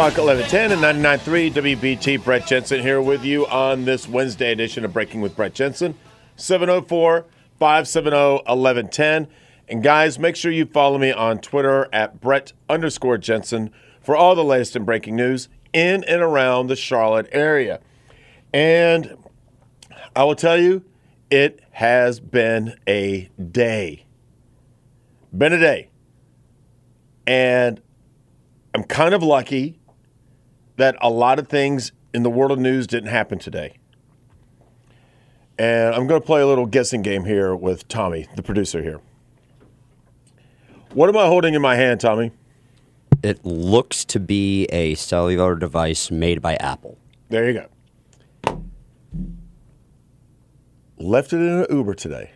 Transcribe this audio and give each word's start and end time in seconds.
Talk 0.00 0.16
1110 0.16 0.72
and 0.72 1.02
99.3 1.04 1.76
WBT. 1.76 2.24
Brett 2.24 2.46
Jensen 2.46 2.80
here 2.80 3.02
with 3.02 3.22
you 3.22 3.46
on 3.48 3.84
this 3.84 4.08
Wednesday 4.08 4.50
edition 4.50 4.82
of 4.86 4.94
Breaking 4.94 5.20
with 5.20 5.36
Brett 5.36 5.52
Jensen. 5.52 5.94
704 6.36 7.26
570 7.58 8.16
1110. 8.16 9.28
And 9.68 9.82
guys, 9.82 10.18
make 10.18 10.36
sure 10.36 10.50
you 10.50 10.64
follow 10.64 10.96
me 10.96 11.12
on 11.12 11.38
Twitter 11.38 11.86
at 11.92 12.18
Brett 12.18 12.54
underscore 12.70 13.18
Jensen 13.18 13.72
for 14.00 14.16
all 14.16 14.34
the 14.34 14.42
latest 14.42 14.74
and 14.74 14.86
breaking 14.86 15.16
news 15.16 15.50
in 15.74 16.02
and 16.04 16.22
around 16.22 16.68
the 16.68 16.76
Charlotte 16.76 17.28
area. 17.30 17.78
And 18.54 19.18
I 20.16 20.24
will 20.24 20.34
tell 20.34 20.58
you, 20.58 20.82
it 21.28 21.60
has 21.72 22.20
been 22.20 22.74
a 22.86 23.28
day. 23.52 24.06
Been 25.36 25.52
a 25.52 25.60
day. 25.60 25.90
And 27.26 27.82
I'm 28.74 28.84
kind 28.84 29.12
of 29.12 29.22
lucky 29.22 29.79
that 30.80 30.96
a 31.02 31.10
lot 31.10 31.38
of 31.38 31.46
things 31.46 31.92
in 32.14 32.22
the 32.22 32.30
world 32.30 32.50
of 32.50 32.58
news 32.58 32.86
didn't 32.86 33.10
happen 33.10 33.38
today. 33.38 33.74
And 35.58 35.94
I'm 35.94 36.06
going 36.06 36.18
to 36.18 36.26
play 36.26 36.40
a 36.40 36.46
little 36.46 36.64
guessing 36.64 37.02
game 37.02 37.26
here 37.26 37.54
with 37.54 37.86
Tommy, 37.86 38.26
the 38.34 38.42
producer 38.42 38.82
here. 38.82 38.98
What 40.94 41.10
am 41.10 41.18
I 41.18 41.26
holding 41.26 41.52
in 41.52 41.60
my 41.60 41.76
hand, 41.76 42.00
Tommy? 42.00 42.32
It 43.22 43.44
looks 43.44 44.06
to 44.06 44.18
be 44.18 44.64
a 44.72 44.94
cellular 44.94 45.54
device 45.54 46.10
made 46.10 46.40
by 46.40 46.56
Apple. 46.56 46.96
There 47.28 47.50
you 47.50 47.66
go. 48.46 48.62
Left 50.96 51.34
it 51.34 51.36
in 51.36 51.60
an 51.60 51.66
Uber 51.68 51.92
today. 51.92 52.30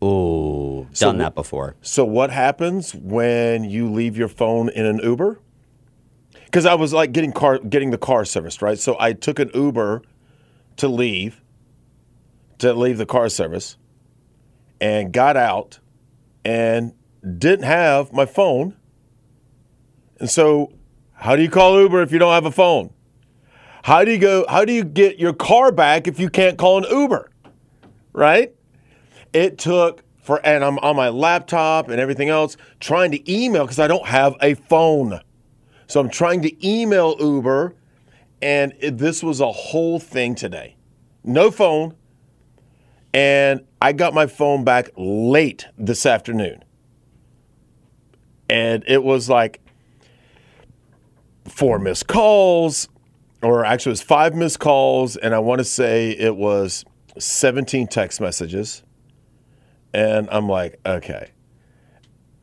Oh, 0.00 0.86
done 0.94 1.16
wh- 1.16 1.18
that 1.18 1.34
before. 1.34 1.74
So 1.82 2.04
what 2.04 2.30
happens 2.30 2.94
when 2.94 3.64
you 3.64 3.90
leave 3.90 4.16
your 4.16 4.28
phone 4.28 4.68
in 4.68 4.86
an 4.86 5.00
Uber? 5.02 5.40
Because 6.54 6.66
I 6.66 6.74
was 6.74 6.92
like 6.92 7.10
getting 7.10 7.32
car 7.32 7.58
getting 7.58 7.90
the 7.90 7.98
car 7.98 8.24
serviced, 8.24 8.62
right? 8.62 8.78
So 8.78 8.96
I 9.00 9.12
took 9.12 9.40
an 9.40 9.50
Uber 9.54 10.02
to 10.76 10.86
leave 10.86 11.42
to 12.58 12.72
leave 12.72 12.96
the 12.96 13.06
car 13.06 13.28
service 13.28 13.76
and 14.80 15.12
got 15.12 15.36
out 15.36 15.80
and 16.44 16.92
didn't 17.38 17.64
have 17.64 18.12
my 18.12 18.24
phone. 18.24 18.76
And 20.20 20.30
so 20.30 20.72
how 21.14 21.34
do 21.34 21.42
you 21.42 21.50
call 21.50 21.80
Uber 21.80 22.02
if 22.02 22.12
you 22.12 22.20
don't 22.20 22.32
have 22.32 22.46
a 22.46 22.52
phone? 22.52 22.94
How 23.82 24.04
do 24.04 24.12
you 24.12 24.18
go 24.18 24.46
how 24.48 24.64
do 24.64 24.72
you 24.72 24.84
get 24.84 25.18
your 25.18 25.32
car 25.32 25.72
back 25.72 26.06
if 26.06 26.20
you 26.20 26.30
can't 26.30 26.56
call 26.56 26.78
an 26.78 26.84
Uber? 26.88 27.32
Right? 28.12 28.54
it 29.32 29.58
took 29.58 30.04
for 30.22 30.40
and 30.46 30.64
I'm 30.64 30.78
on 30.78 30.94
my 30.94 31.08
laptop 31.08 31.88
and 31.88 32.00
everything 32.00 32.28
else 32.28 32.56
trying 32.78 33.10
to 33.10 33.32
email 33.32 33.64
because 33.64 33.80
I 33.80 33.88
don't 33.88 34.06
have 34.06 34.36
a 34.40 34.54
phone. 34.54 35.20
So 35.86 36.00
I'm 36.00 36.08
trying 36.08 36.42
to 36.42 36.68
email 36.68 37.16
Uber 37.18 37.74
and 38.42 38.74
it, 38.78 38.98
this 38.98 39.22
was 39.22 39.40
a 39.40 39.50
whole 39.50 39.98
thing 39.98 40.34
today. 40.34 40.76
No 41.24 41.50
phone. 41.50 41.94
And 43.14 43.64
I 43.80 43.92
got 43.92 44.12
my 44.12 44.26
phone 44.26 44.64
back 44.64 44.90
late 44.96 45.66
this 45.78 46.04
afternoon. 46.04 46.62
And 48.50 48.84
it 48.86 49.02
was 49.02 49.30
like 49.30 49.60
four 51.46 51.78
missed 51.78 52.06
calls, 52.06 52.88
or 53.42 53.64
actually, 53.64 53.90
it 53.90 53.92
was 53.92 54.02
five 54.02 54.34
missed 54.34 54.60
calls. 54.60 55.16
And 55.16 55.34
I 55.34 55.38
want 55.38 55.60
to 55.60 55.64
say 55.64 56.10
it 56.10 56.36
was 56.36 56.84
17 57.18 57.86
text 57.86 58.20
messages. 58.20 58.82
And 59.94 60.28
I'm 60.30 60.48
like, 60.48 60.80
okay. 60.84 61.30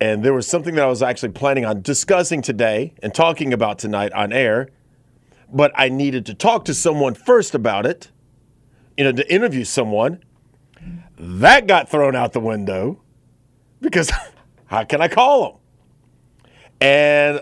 And 0.01 0.23
there 0.23 0.33
was 0.33 0.47
something 0.47 0.73
that 0.75 0.83
I 0.83 0.87
was 0.87 1.03
actually 1.03 1.29
planning 1.29 1.63
on 1.63 1.83
discussing 1.83 2.41
today 2.41 2.95
and 3.03 3.13
talking 3.13 3.53
about 3.53 3.77
tonight 3.77 4.11
on 4.13 4.33
air, 4.33 4.69
but 5.53 5.71
I 5.75 5.89
needed 5.89 6.25
to 6.25 6.33
talk 6.33 6.65
to 6.65 6.73
someone 6.73 7.13
first 7.13 7.53
about 7.53 7.85
it, 7.85 8.09
you 8.97 9.03
know, 9.03 9.11
to 9.11 9.31
interview 9.31 9.63
someone. 9.63 10.23
That 11.19 11.67
got 11.67 11.87
thrown 11.87 12.15
out 12.15 12.33
the 12.33 12.39
window 12.39 12.99
because 13.79 14.11
how 14.65 14.85
can 14.85 15.01
I 15.01 15.07
call 15.07 15.43
them? 15.43 15.59
And 16.81 17.41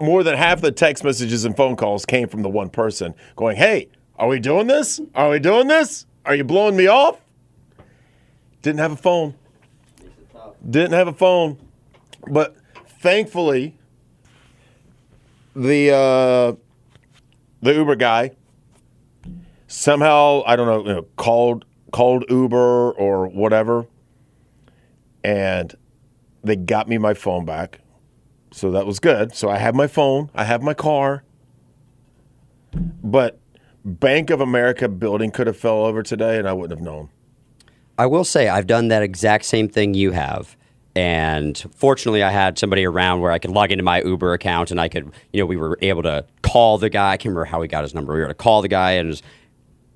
more 0.00 0.24
than 0.24 0.36
half 0.36 0.60
the 0.62 0.72
text 0.72 1.04
messages 1.04 1.44
and 1.44 1.56
phone 1.56 1.76
calls 1.76 2.04
came 2.04 2.26
from 2.26 2.42
the 2.42 2.48
one 2.48 2.70
person 2.70 3.14
going, 3.36 3.56
Hey, 3.56 3.88
are 4.16 4.26
we 4.26 4.40
doing 4.40 4.66
this? 4.66 5.00
Are 5.14 5.30
we 5.30 5.38
doing 5.38 5.68
this? 5.68 6.06
Are 6.26 6.34
you 6.34 6.42
blowing 6.42 6.74
me 6.74 6.88
off? 6.88 7.20
Didn't 8.62 8.80
have 8.80 8.92
a 8.92 8.96
phone. 8.96 9.36
Didn't 10.68 10.92
have 10.92 11.08
a 11.08 11.12
phone. 11.12 11.58
But 12.30 12.56
thankfully, 13.00 13.76
the 15.54 15.90
uh, 15.90 16.52
the 17.60 17.74
Uber 17.74 17.96
guy 17.96 18.32
somehow 19.72 20.42
I 20.46 20.54
don't 20.56 20.66
know, 20.66 20.86
you 20.86 20.94
know 20.96 21.06
called 21.16 21.64
called 21.90 22.24
Uber 22.28 22.92
or 22.92 23.26
whatever, 23.28 23.86
and 25.24 25.74
they 26.44 26.56
got 26.56 26.88
me 26.88 26.98
my 26.98 27.14
phone 27.14 27.44
back. 27.44 27.80
So 28.50 28.70
that 28.72 28.86
was 28.86 29.00
good. 29.00 29.34
So 29.34 29.48
I 29.48 29.56
have 29.56 29.74
my 29.74 29.86
phone, 29.86 30.30
I 30.34 30.44
have 30.44 30.62
my 30.62 30.74
car, 30.74 31.24
but 32.74 33.38
Bank 33.84 34.30
of 34.30 34.40
America 34.40 34.88
building 34.88 35.30
could 35.30 35.46
have 35.46 35.56
fell 35.56 35.84
over 35.84 36.02
today, 36.02 36.38
and 36.38 36.48
I 36.48 36.52
wouldn't 36.52 36.78
have 36.78 36.84
known. 36.84 37.08
I 38.02 38.06
will 38.06 38.24
say 38.24 38.48
I've 38.48 38.66
done 38.66 38.88
that 38.88 39.04
exact 39.04 39.44
same 39.44 39.68
thing 39.68 39.94
you 39.94 40.10
have. 40.10 40.56
And 40.96 41.56
fortunately, 41.76 42.24
I 42.24 42.32
had 42.32 42.58
somebody 42.58 42.84
around 42.84 43.20
where 43.20 43.30
I 43.30 43.38
could 43.38 43.52
log 43.52 43.70
into 43.70 43.84
my 43.84 44.02
Uber 44.02 44.32
account 44.32 44.72
and 44.72 44.80
I 44.80 44.88
could, 44.88 45.12
you 45.32 45.38
know, 45.38 45.46
we 45.46 45.56
were 45.56 45.78
able 45.80 46.02
to 46.02 46.24
call 46.42 46.78
the 46.78 46.90
guy. 46.90 47.12
I 47.12 47.16
can't 47.16 47.26
remember 47.26 47.44
how 47.44 47.60
we 47.60 47.68
got 47.68 47.84
his 47.84 47.94
number. 47.94 48.12
We 48.12 48.18
were 48.18 48.24
able 48.24 48.34
to 48.34 48.42
call 48.42 48.60
the 48.60 48.66
guy 48.66 48.92
and 48.92 49.06
it 49.06 49.10
was 49.10 49.22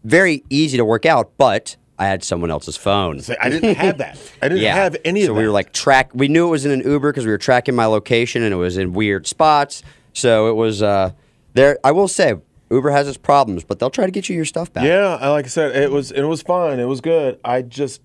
very 0.05 0.45
easy 0.51 0.77
to 0.77 0.85
work 0.85 1.05
out, 1.05 1.33
but 1.37 1.75
I 1.99 2.07
had 2.07 2.23
someone 2.23 2.49
else's 2.49 2.77
phone. 2.77 3.19
So 3.23 3.35
I 3.43 3.49
didn't 3.49 3.75
have 3.75 3.99
that. 3.99 4.21
I 4.41 4.51
didn't 4.51 4.63
have 4.73 4.97
any 5.05 5.23
so 5.23 5.33
of 5.33 5.35
that. 5.35 5.41
we 5.41 5.47
were 5.49 5.53
like 5.53 5.73
track. 5.73 6.13
We 6.15 6.29
knew 6.29 6.47
it 6.47 6.51
was 6.51 6.65
in 6.65 6.71
an 6.71 6.89
Uber 6.89 7.11
because 7.11 7.25
we 7.25 7.33
were 7.33 7.39
tracking 7.39 7.75
my 7.75 7.87
location 7.87 8.45
and 8.45 8.55
it 8.55 8.57
was 8.57 8.77
in 8.77 8.93
weird 8.93 9.27
spots. 9.27 9.83
So 10.13 10.49
it 10.49 10.55
was 10.55 10.81
uh, 10.81 11.11
there. 11.55 11.77
I 11.83 11.91
will 11.91 12.07
say 12.07 12.37
Uber 12.71 12.91
has 12.91 13.07
its 13.07 13.17
problems, 13.17 13.65
but 13.65 13.79
they'll 13.79 13.91
try 13.91 14.07
to 14.07 14.13
get 14.13 14.29
you 14.29 14.37
your 14.37 14.45
stuff 14.45 14.73
back. 14.73 14.85
Yeah, 14.85 15.15
like 15.29 15.45
I 15.45 15.49
said, 15.49 15.77
it 15.77 15.91
was 15.91 16.11
it 16.11 16.23
was 16.23 16.43
fine. 16.43 16.81
It 16.81 16.87
was 16.87 17.01
good. 17.01 17.39
I 17.45 17.63
just 17.63 18.03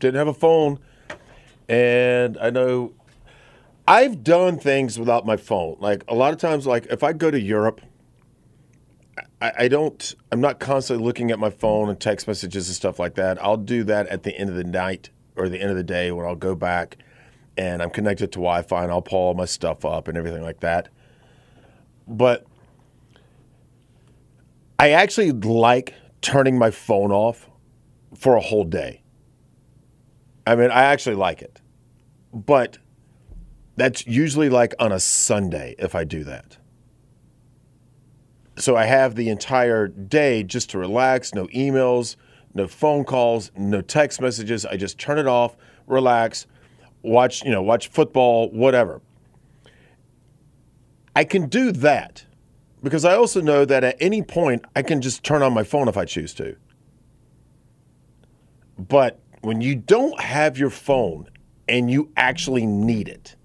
didn't 0.00 0.16
have 0.16 0.28
a 0.28 0.34
phone, 0.34 0.80
and 1.68 2.36
I 2.38 2.50
know 2.50 2.94
I've 3.86 4.24
done 4.24 4.58
things 4.58 4.98
without 4.98 5.24
my 5.24 5.36
phone. 5.36 5.76
Like 5.78 6.04
a 6.08 6.14
lot 6.14 6.32
of 6.32 6.38
times, 6.38 6.66
like 6.66 6.86
if 6.86 7.02
I 7.02 7.12
go 7.12 7.30
to 7.30 7.40
Europe, 7.40 7.80
I, 9.40 9.52
I 9.58 9.68
don't. 9.68 10.14
I'm 10.32 10.40
not 10.40 10.58
constantly 10.58 11.04
looking 11.04 11.30
at 11.30 11.38
my 11.38 11.50
phone 11.50 11.88
and 11.88 12.00
text 12.00 12.26
messages 12.26 12.68
and 12.68 12.74
stuff 12.74 12.98
like 12.98 13.14
that. 13.14 13.42
I'll 13.42 13.56
do 13.56 13.84
that 13.84 14.08
at 14.08 14.24
the 14.24 14.36
end 14.36 14.50
of 14.50 14.56
the 14.56 14.64
night 14.64 15.10
or 15.36 15.48
the 15.48 15.60
end 15.60 15.70
of 15.70 15.76
the 15.76 15.84
day 15.84 16.10
when 16.10 16.26
I'll 16.26 16.34
go 16.34 16.54
back 16.54 16.98
and 17.56 17.82
I'm 17.82 17.90
connected 17.90 18.32
to 18.32 18.38
Wi-Fi 18.38 18.82
and 18.82 18.92
I'll 18.92 19.02
pull 19.02 19.18
all 19.18 19.34
my 19.34 19.44
stuff 19.44 19.84
up 19.84 20.08
and 20.08 20.16
everything 20.16 20.42
like 20.42 20.60
that. 20.60 20.88
But 22.08 22.46
I 24.78 24.90
actually 24.90 25.32
like 25.32 25.94
turning 26.20 26.58
my 26.58 26.70
phone 26.70 27.12
off 27.12 27.48
for 28.16 28.36
a 28.36 28.40
whole 28.40 28.64
day. 28.64 29.02
I 30.46 30.56
mean, 30.56 30.70
I 30.70 30.84
actually 30.84 31.16
like 31.16 31.42
it. 31.42 31.60
But 32.32 32.78
that's 33.76 34.06
usually 34.06 34.48
like 34.48 34.74
on 34.78 34.92
a 34.92 35.00
Sunday 35.00 35.74
if 35.78 35.94
I 35.94 36.04
do 36.04 36.24
that. 36.24 36.56
So 38.56 38.76
I 38.76 38.84
have 38.84 39.14
the 39.14 39.28
entire 39.28 39.88
day 39.88 40.42
just 40.42 40.70
to 40.70 40.78
relax, 40.78 41.34
no 41.34 41.46
emails, 41.48 42.16
no 42.54 42.68
phone 42.68 43.04
calls, 43.04 43.50
no 43.56 43.80
text 43.80 44.20
messages. 44.20 44.66
I 44.66 44.76
just 44.76 44.98
turn 44.98 45.18
it 45.18 45.26
off, 45.26 45.56
relax, 45.86 46.46
watch, 47.02 47.42
you 47.44 47.50
know, 47.50 47.62
watch 47.62 47.88
football, 47.88 48.50
whatever. 48.50 49.00
I 51.16 51.24
can 51.24 51.48
do 51.48 51.72
that 51.72 52.24
because 52.82 53.04
I 53.04 53.14
also 53.14 53.40
know 53.40 53.64
that 53.64 53.84
at 53.84 53.96
any 54.00 54.22
point 54.22 54.64
I 54.74 54.82
can 54.82 55.00
just 55.00 55.22
turn 55.22 55.42
on 55.42 55.52
my 55.52 55.62
phone 55.62 55.88
if 55.88 55.96
I 55.96 56.04
choose 56.04 56.34
to. 56.34 56.56
But 58.78 59.20
when 59.42 59.60
you 59.60 59.76
don't 59.76 60.18
have 60.20 60.58
your 60.58 60.70
phone 60.70 61.28
and 61.68 61.90
you 61.90 62.10
actually 62.16 62.66
need 62.66 63.08
it, 63.08 63.36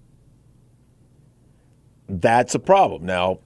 that's 2.08 2.54
a 2.54 2.58
problem. 2.58 3.04
Now, 3.04 3.40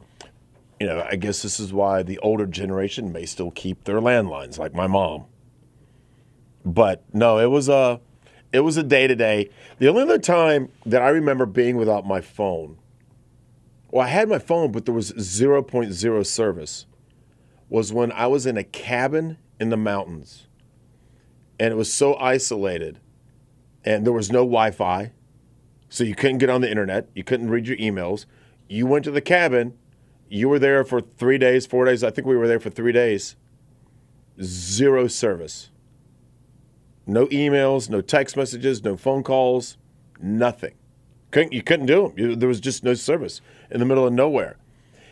you 0.80 0.86
know, 0.86 1.06
I 1.08 1.16
guess 1.16 1.42
this 1.42 1.60
is 1.60 1.72
why 1.72 2.02
the 2.02 2.18
older 2.18 2.46
generation 2.46 3.12
may 3.12 3.26
still 3.26 3.50
keep 3.50 3.84
their 3.84 4.00
landlines, 4.00 4.58
like 4.58 4.74
my 4.74 4.86
mom. 4.86 5.26
But 6.64 7.04
no, 7.12 7.38
it 7.38 7.50
was 7.50 7.68
a, 7.68 8.00
it 8.52 8.60
was 8.60 8.76
a 8.76 8.82
day 8.82 9.06
to 9.06 9.14
day. 9.14 9.50
The 9.78 9.88
only 9.88 10.02
other 10.02 10.18
time 10.18 10.70
that 10.86 11.02
I 11.02 11.08
remember 11.08 11.46
being 11.46 11.76
without 11.76 12.06
my 12.06 12.20
phone, 12.20 12.78
well, 13.92 14.06
I 14.06 14.08
had 14.08 14.28
my 14.28 14.38
phone, 14.38 14.72
but 14.72 14.86
there 14.86 14.94
was 14.94 15.12
0.0 15.12 16.26
service, 16.26 16.86
was 17.68 17.92
when 17.92 18.10
I 18.10 18.26
was 18.26 18.46
in 18.46 18.56
a 18.56 18.64
cabin 18.64 19.36
in 19.60 19.68
the 19.68 19.76
mountains, 19.76 20.48
and 21.60 21.72
it 21.72 21.76
was 21.76 21.92
so 21.92 22.16
isolated, 22.16 22.98
and 23.84 24.04
there 24.04 24.12
was 24.12 24.32
no 24.32 24.38
Wi-Fi, 24.38 25.12
so 25.90 26.04
you 26.04 26.14
couldn't 26.14 26.38
get 26.38 26.48
on 26.48 26.62
the 26.62 26.70
internet, 26.70 27.10
you 27.14 27.22
couldn't 27.22 27.50
read 27.50 27.68
your 27.68 27.76
emails. 27.76 28.24
You 28.66 28.86
went 28.86 29.04
to 29.04 29.10
the 29.10 29.20
cabin, 29.20 29.76
you 30.30 30.48
were 30.48 30.58
there 30.58 30.82
for 30.84 31.02
three 31.02 31.36
days, 31.36 31.66
four 31.66 31.84
days. 31.84 32.02
I 32.02 32.10
think 32.10 32.26
we 32.26 32.34
were 32.34 32.48
there 32.48 32.58
for 32.58 32.70
three 32.70 32.92
days. 32.92 33.36
Zero 34.42 35.06
service. 35.06 35.70
No 37.06 37.26
emails, 37.26 37.90
no 37.90 38.00
text 38.00 38.38
messages, 38.38 38.82
no 38.82 38.96
phone 38.96 39.22
calls, 39.22 39.76
nothing. 40.18 40.72
Couldn't, 41.32 41.52
you 41.52 41.62
couldn't 41.62 41.86
do 41.86 42.12
them. 42.14 42.38
There 42.38 42.48
was 42.48 42.60
just 42.60 42.84
no 42.84 42.94
service 42.94 43.40
in 43.70 43.80
the 43.80 43.86
middle 43.86 44.06
of 44.06 44.12
nowhere. 44.12 44.56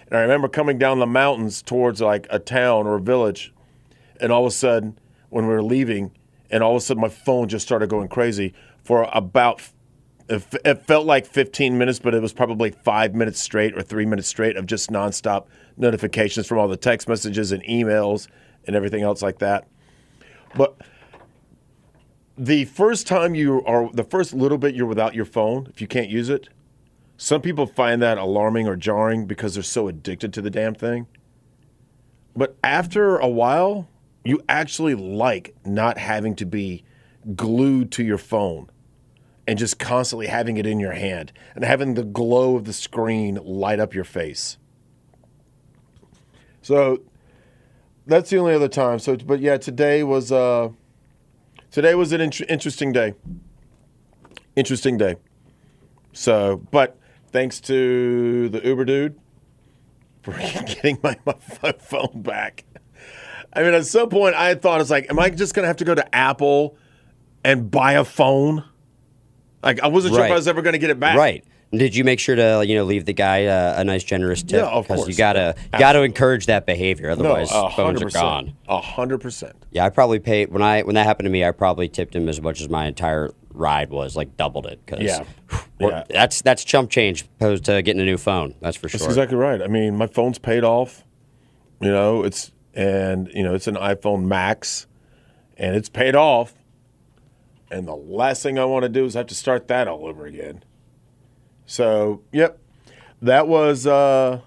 And 0.07 0.17
I 0.17 0.23
remember 0.23 0.49
coming 0.49 0.79
down 0.79 0.99
the 0.99 1.07
mountains 1.07 1.63
towards 1.63 2.01
like 2.01 2.27
a 2.31 2.39
town 2.39 2.87
or 2.87 2.97
a 2.97 3.01
village, 3.01 3.53
and 4.21 4.31
all 4.31 4.47
of 4.47 4.53
a 4.53 4.55
sudden, 4.55 4.99
when 5.31 5.47
we 5.47 5.53
were 5.53 5.63
leaving, 5.63 6.13
and 6.51 6.63
all 6.63 6.73
of 6.73 6.83
a 6.83 6.85
sudden 6.85 7.01
my 7.01 7.09
phone 7.09 7.49
just 7.49 7.67
started 7.67 7.89
going 7.89 8.09
crazy 8.09 8.55
for 8.85 9.09
about 9.13 9.63
it 10.31 10.87
felt 10.87 11.07
like 11.07 11.27
15 11.27 11.77
minutes, 11.77 11.99
but 11.99 12.15
it 12.15 12.23
was 12.23 12.33
probably 12.33 12.71
five 12.71 13.17
minutes 13.17 13.41
straight 13.41 13.77
or 13.77 13.83
three 13.83 14.07
minutes 14.07 14.29
straight 14.29 14.57
of 14.57 14.65
just 14.65 14.89
nonstop 14.89 15.47
notifications 15.77 16.47
from 16.47 16.59
all 16.59 16.69
the 16.69 16.77
text 16.77 17.09
messages 17.09 17.51
and 17.51 17.65
emails 17.65 18.29
and 18.65 18.77
everything 18.77 19.03
else 19.03 19.23
like 19.23 19.41
that. 19.41 19.67
But 20.55 20.77
the 22.41 22.65
first 22.65 23.07
time 23.07 23.35
you 23.35 23.63
are, 23.67 23.91
the 23.93 24.03
first 24.03 24.33
little 24.33 24.57
bit 24.57 24.75
you're 24.75 24.87
without 24.87 25.15
your 25.15 25.27
phone, 25.27 25.67
if 25.69 25.83
you 25.83 25.87
can't 25.87 26.09
use 26.09 26.31
it, 26.31 26.49
some 27.19 27.43
people 27.43 27.67
find 27.67 28.01
that 28.01 28.17
alarming 28.17 28.67
or 28.67 28.77
jarring 28.77 29.27
because 29.27 29.53
they're 29.53 29.63
so 29.63 29.89
addicted 29.89 30.33
to 30.33 30.41
the 30.41 30.49
damn 30.49 30.75
thing. 30.75 31.07
But 32.35 32.57
after 32.65 33.19
a 33.19 33.29
while, 33.29 33.89
you 34.25 34.43
actually 34.49 34.95
like 34.95 35.55
not 35.67 35.99
having 35.99 36.35
to 36.37 36.47
be 36.47 36.83
glued 37.37 37.93
to 37.93 38.03
your 38.03 38.17
phone 38.17 38.71
and 39.47 39.59
just 39.59 39.79
constantly 39.79 40.29
having 40.29 40.57
it 40.57 40.65
in 40.65 40.81
your 40.81 40.93
hand 40.93 41.35
and 41.55 41.63
having 41.63 41.93
the 41.93 42.05
glow 42.05 42.57
of 42.57 42.65
the 42.65 42.73
screen 42.73 43.35
light 43.45 43.81
up 43.81 43.93
your 43.93 44.05
face. 44.05 44.57
So 46.63 47.03
that's 48.07 48.31
the 48.31 48.39
only 48.39 48.55
other 48.55 48.69
time. 48.69 48.99
So, 48.99 49.17
but 49.17 49.41
yeah, 49.41 49.59
today 49.59 50.03
was 50.03 50.33
uh, 50.33 50.71
today 51.71 51.95
was 51.95 52.13
an 52.13 52.21
in- 52.21 52.33
interesting 52.49 52.93
day. 52.93 53.15
Interesting 54.57 54.97
day. 54.99 55.17
So, 56.13 56.63
but 56.71 56.97
thanks 57.33 57.61
to 57.63 58.49
the 58.49 58.61
Uber 58.67 58.85
dude 58.85 59.19
for 60.23 60.33
getting 60.39 60.99
my, 61.03 61.17
my 61.25 61.73
phone 61.73 62.23
back. 62.23 62.65
I 63.53 63.63
mean, 63.63 63.75
at 63.75 63.87
some 63.87 64.09
point, 64.09 64.35
I 64.35 64.55
thought 64.55 64.81
it's 64.81 64.91
like, 64.91 65.11
am 65.11 65.19
I 65.19 65.31
just 65.31 65.55
gonna 65.55 65.67
have 65.67 65.77
to 65.79 65.85
go 65.85 65.95
to 65.95 66.15
Apple 66.15 66.77
and 67.45 67.71
buy 67.71 67.95
a 67.95 68.05
phone? 68.05 68.65
Like, 69.63 69.81
I 69.81 69.89
wasn't 69.89 70.15
sure 70.15 70.25
if 70.25 70.31
I 70.31 70.35
was 70.35 70.49
ever 70.49 70.63
gonna 70.63 70.79
get 70.79 70.91
it 70.91 71.01
back. 71.01 71.17
Right. 71.17 71.45
Did 71.73 71.95
you 71.95 72.03
make 72.03 72.19
sure 72.19 72.35
to 72.35 72.65
you 72.67 72.75
know 72.75 72.85
leave 72.85 73.05
the 73.05 73.13
guy 73.13 73.45
uh, 73.47 73.75
a 73.81 73.85
nice 73.85 74.03
generous 74.03 74.43
tip? 74.43 74.63
Yeah, 74.63 74.69
of 74.69 74.89
course. 74.89 75.07
you 75.09 75.15
gotta 75.15 75.55
you 75.73 75.79
gotta 75.79 76.03
encourage 76.03 76.47
that 76.47 76.67
behavior, 76.67 77.11
otherwise 77.11 77.51
no, 77.53 77.69
phones 77.71 78.03
are 78.03 78.11
gone. 78.11 78.55
A 78.69 78.81
hundred 78.81 79.21
percent. 79.21 79.55
Yeah, 79.71 79.85
I 79.85 79.91
probably 79.91 80.19
paid 80.19 80.51
when 80.51 80.63
I 80.63 80.83
when 80.83 80.97
that 80.97 81.07
happened 81.07 81.27
to 81.27 81.31
me. 81.31 81.45
I 81.45 81.53
probably 81.53 81.89
tipped 81.89 82.15
him 82.17 82.29
as 82.29 82.41
much 82.41 82.61
as 82.61 82.69
my 82.69 82.87
entire 82.87 83.31
ride 83.53 83.91
was, 83.91 84.17
like 84.17 84.37
doubled 84.37 84.67
it. 84.67 84.81
Cause 84.87 85.01
Yeah. 85.01 85.25
Yeah. 85.81 86.05
that's 86.11 86.43
that's 86.43 86.63
chump 86.63 86.91
change 86.91 87.23
opposed 87.23 87.65
to 87.65 87.81
getting 87.81 88.03
a 88.03 88.05
new 88.05 88.19
phone. 88.19 88.55
That's 88.61 88.77
for 88.77 88.89
sure. 88.89 88.99
That's 88.99 89.09
exactly 89.09 89.39
right. 89.39 89.63
I 89.63 89.67
mean, 89.67 89.97
my 89.97 90.07
phone's 90.09 90.39
paid 90.39 90.63
off. 90.63 91.05
You 91.81 91.91
know, 91.91 92.23
it's 92.23 92.53
and 92.75 93.31
you 93.33 93.43
know 93.43 93.55
it's 93.55 93.67
an 93.67 93.77
iPhone 93.77 94.25
Max, 94.25 94.87
and 95.57 95.75
it's 95.77 95.89
paid 95.89 96.15
off. 96.15 96.53
And 97.71 97.87
the 97.89 97.95
last 97.97 98.43
thing 98.43 98.59
I 98.59 98.65
want 98.67 98.83
to 98.83 98.89
do 98.89 99.05
is 99.07 99.15
have 99.15 99.29
to 99.29 99.35
start 99.35 99.69
that 99.69 99.89
all 99.89 100.07
over 100.07 100.27
again. 100.27 100.65
So, 101.71 102.23
yep, 102.33 102.59
that 103.23 103.47
was 103.47 103.87
uh, 103.87 104.41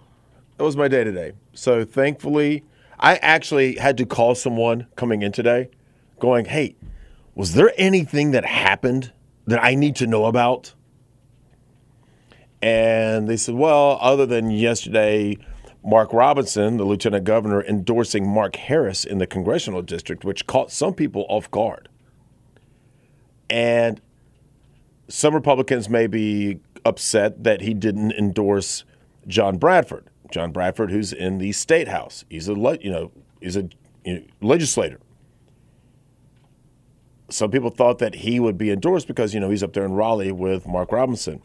that 0.58 0.64
was 0.64 0.76
my 0.76 0.90
day 0.90 1.06
today. 1.06 1.32
So 1.54 1.86
thankfully, 1.86 2.66
I 3.00 3.16
actually 3.16 3.78
had 3.78 3.98
to 4.00 4.06
call 4.06 4.36
someone 4.36 4.88
coming 4.98 5.22
in 5.22 5.32
today, 5.32 5.70
going, 6.20 6.44
"Hey, 6.44 6.76
was 7.34 7.54
there 7.54 7.72
anything 7.78 8.32
that 8.32 8.44
happened 8.44 9.14
that 9.48 9.64
I 9.64 9.74
need 9.74 9.96
to 9.98 10.06
know 10.06 10.26
about?" 10.26 10.74
And 12.62 13.30
they 13.30 13.38
said, 13.38 13.56
well, 13.56 13.98
other 14.02 14.26
than 14.26 14.52
yesterday, 14.52 15.38
Mark 15.82 16.12
Robinson, 16.12 16.76
the 16.76 16.84
lieutenant 16.84 17.24
governor, 17.24 17.64
endorsing 17.64 18.28
Mark 18.28 18.58
Harris 18.58 19.06
in 19.06 19.20
the 19.20 19.28
congressional 19.28 19.82
district, 19.82 20.26
which 20.26 20.46
caught 20.46 20.72
some 20.72 20.94
people 20.94 21.26
off 21.30 21.50
guard. 21.52 21.88
And 23.50 24.02
some 25.08 25.34
Republicans 25.34 25.90
may 25.90 26.08
be 26.08 26.60
upset 26.86 27.44
that 27.44 27.62
he 27.62 27.74
didn't 27.74 28.12
endorse 28.14 28.84
John 29.28 29.58
Bradford. 29.58 30.10
John 30.32 30.52
Bradford, 30.52 30.92
who's 30.92 31.14
in 31.14 31.38
the 31.38 31.52
state 31.52 31.88
house, 31.88 32.26
he's 32.30 32.50
a 32.50 32.54
you 32.82 32.92
know 32.92 33.12
he's 33.40 33.56
a 33.56 33.70
you 34.04 34.16
know, 34.16 34.22
legislator. 34.42 35.00
Some 37.30 37.52
people 37.52 37.70
thought 37.70 38.00
that 38.00 38.16
he 38.16 38.40
would 38.40 38.58
be 38.58 38.72
endorsed 38.72 39.08
because 39.08 39.34
you 39.34 39.40
know 39.40 39.50
he's 39.50 39.64
up 39.64 39.74
there 39.74 39.86
in 39.86 39.94
Raleigh 39.94 40.32
with 40.32 40.68
Mark 40.68 40.92
Robinson. 40.92 41.42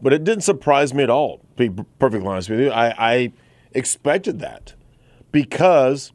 But 0.00 0.12
it 0.12 0.24
didn't 0.24 0.44
surprise 0.44 0.94
me 0.94 1.02
at 1.02 1.10
all. 1.10 1.38
To 1.56 1.70
be 1.70 1.84
perfectly 1.98 2.26
honest 2.26 2.50
with 2.50 2.60
you, 2.60 2.70
I, 2.70 2.94
I 2.98 3.32
expected 3.72 4.38
that 4.40 4.74
because 5.32 6.12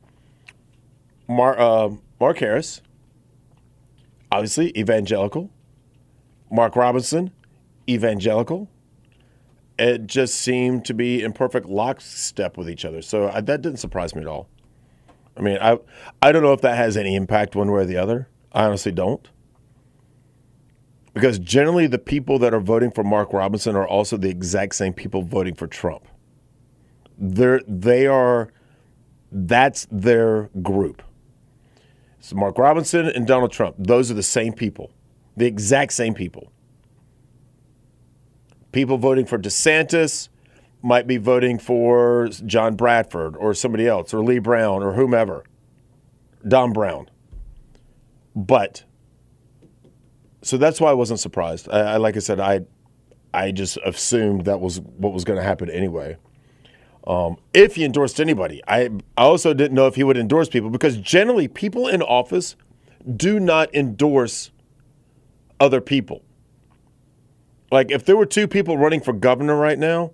Mar, 1.27 1.59
uh, 1.59 1.89
Mark 2.19 2.37
Harris, 2.37 2.81
obviously 4.31 4.77
evangelical, 4.77 5.49
Mark 6.49 6.75
Robinson, 6.75 7.31
evangelical. 7.87 8.69
It 9.77 10.05
just 10.05 10.35
seemed 10.35 10.85
to 10.85 10.93
be 10.93 11.23
in 11.23 11.33
perfect 11.33 11.67
lockstep 11.67 12.57
with 12.57 12.69
each 12.69 12.85
other. 12.85 13.01
So 13.01 13.29
I, 13.29 13.41
that 13.41 13.61
didn't 13.61 13.79
surprise 13.79 14.13
me 14.13 14.21
at 14.21 14.27
all. 14.27 14.47
I 15.35 15.41
mean, 15.41 15.57
I 15.59 15.79
I 16.21 16.31
don't 16.31 16.43
know 16.43 16.53
if 16.53 16.61
that 16.61 16.77
has 16.77 16.95
any 16.95 17.15
impact 17.15 17.55
one 17.55 17.71
way 17.71 17.81
or 17.81 17.85
the 17.85 17.97
other. 17.97 18.29
I 18.51 18.65
honestly 18.65 18.91
don't 18.91 19.27
because 21.13 21.37
generally 21.39 21.87
the 21.87 21.99
people 21.99 22.39
that 22.39 22.53
are 22.53 22.59
voting 22.59 22.91
for 22.91 23.03
Mark 23.03 23.33
Robinson 23.33 23.75
are 23.75 23.87
also 23.87 24.17
the 24.17 24.29
exact 24.29 24.75
same 24.75 24.93
people 24.93 25.21
voting 25.21 25.53
for 25.53 25.67
Trump. 25.67 26.07
They're 27.17 27.61
they 27.67 28.07
are 28.07 28.51
that's 29.31 29.87
their 29.91 30.49
group. 30.61 31.03
So 32.19 32.35
Mark 32.35 32.57
Robinson 32.57 33.07
and 33.07 33.27
Donald 33.27 33.51
Trump, 33.51 33.75
those 33.77 34.09
are 34.09 34.13
the 34.13 34.23
same 34.23 34.53
people. 34.53 34.91
The 35.35 35.45
exact 35.45 35.93
same 35.93 36.13
people. 36.13 36.51
People 38.73 38.97
voting 38.97 39.25
for 39.25 39.39
DeSantis 39.39 40.27
might 40.81 41.07
be 41.07 41.17
voting 41.17 41.57
for 41.57 42.27
John 42.45 42.75
Bradford 42.75 43.37
or 43.37 43.53
somebody 43.53 43.87
else 43.87 44.13
or 44.13 44.21
Lee 44.21 44.39
Brown 44.39 44.83
or 44.83 44.93
whomever. 44.93 45.45
Don 46.45 46.73
Brown. 46.73 47.09
But 48.35 48.83
so 50.41 50.57
that's 50.57 50.81
why 50.81 50.89
I 50.89 50.93
wasn't 50.93 51.21
surprised. 51.21 51.69
I, 51.71 51.93
I 51.93 51.97
like 51.97 52.17
I 52.17 52.19
said, 52.19 52.39
I 52.39 52.61
I 53.33 53.51
just 53.51 53.77
assumed 53.85 54.45
that 54.45 54.59
was 54.59 54.81
what 54.81 55.13
was 55.13 55.23
going 55.23 55.37
to 55.37 55.43
happen 55.43 55.69
anyway. 55.69 56.17
Um, 57.05 57.37
if 57.53 57.75
he 57.75 57.85
endorsed 57.85 58.19
anybody, 58.19 58.61
I 58.67 58.89
I 59.17 59.23
also 59.23 59.53
didn't 59.53 59.75
know 59.75 59.87
if 59.87 59.95
he 59.95 60.03
would 60.03 60.17
endorse 60.17 60.49
people 60.49 60.69
because 60.69 60.97
generally 60.97 61.47
people 61.47 61.87
in 61.87 62.01
office 62.01 62.55
do 63.15 63.39
not 63.39 63.73
endorse 63.73 64.51
other 65.59 65.79
people. 65.79 66.23
Like 67.73 67.89
if 67.89 68.05
there 68.05 68.15
were 68.15 68.27
two 68.27 68.47
people 68.47 68.77
running 68.77 69.01
for 69.01 69.13
governor 69.13 69.55
right 69.55 69.79
now 69.79 70.11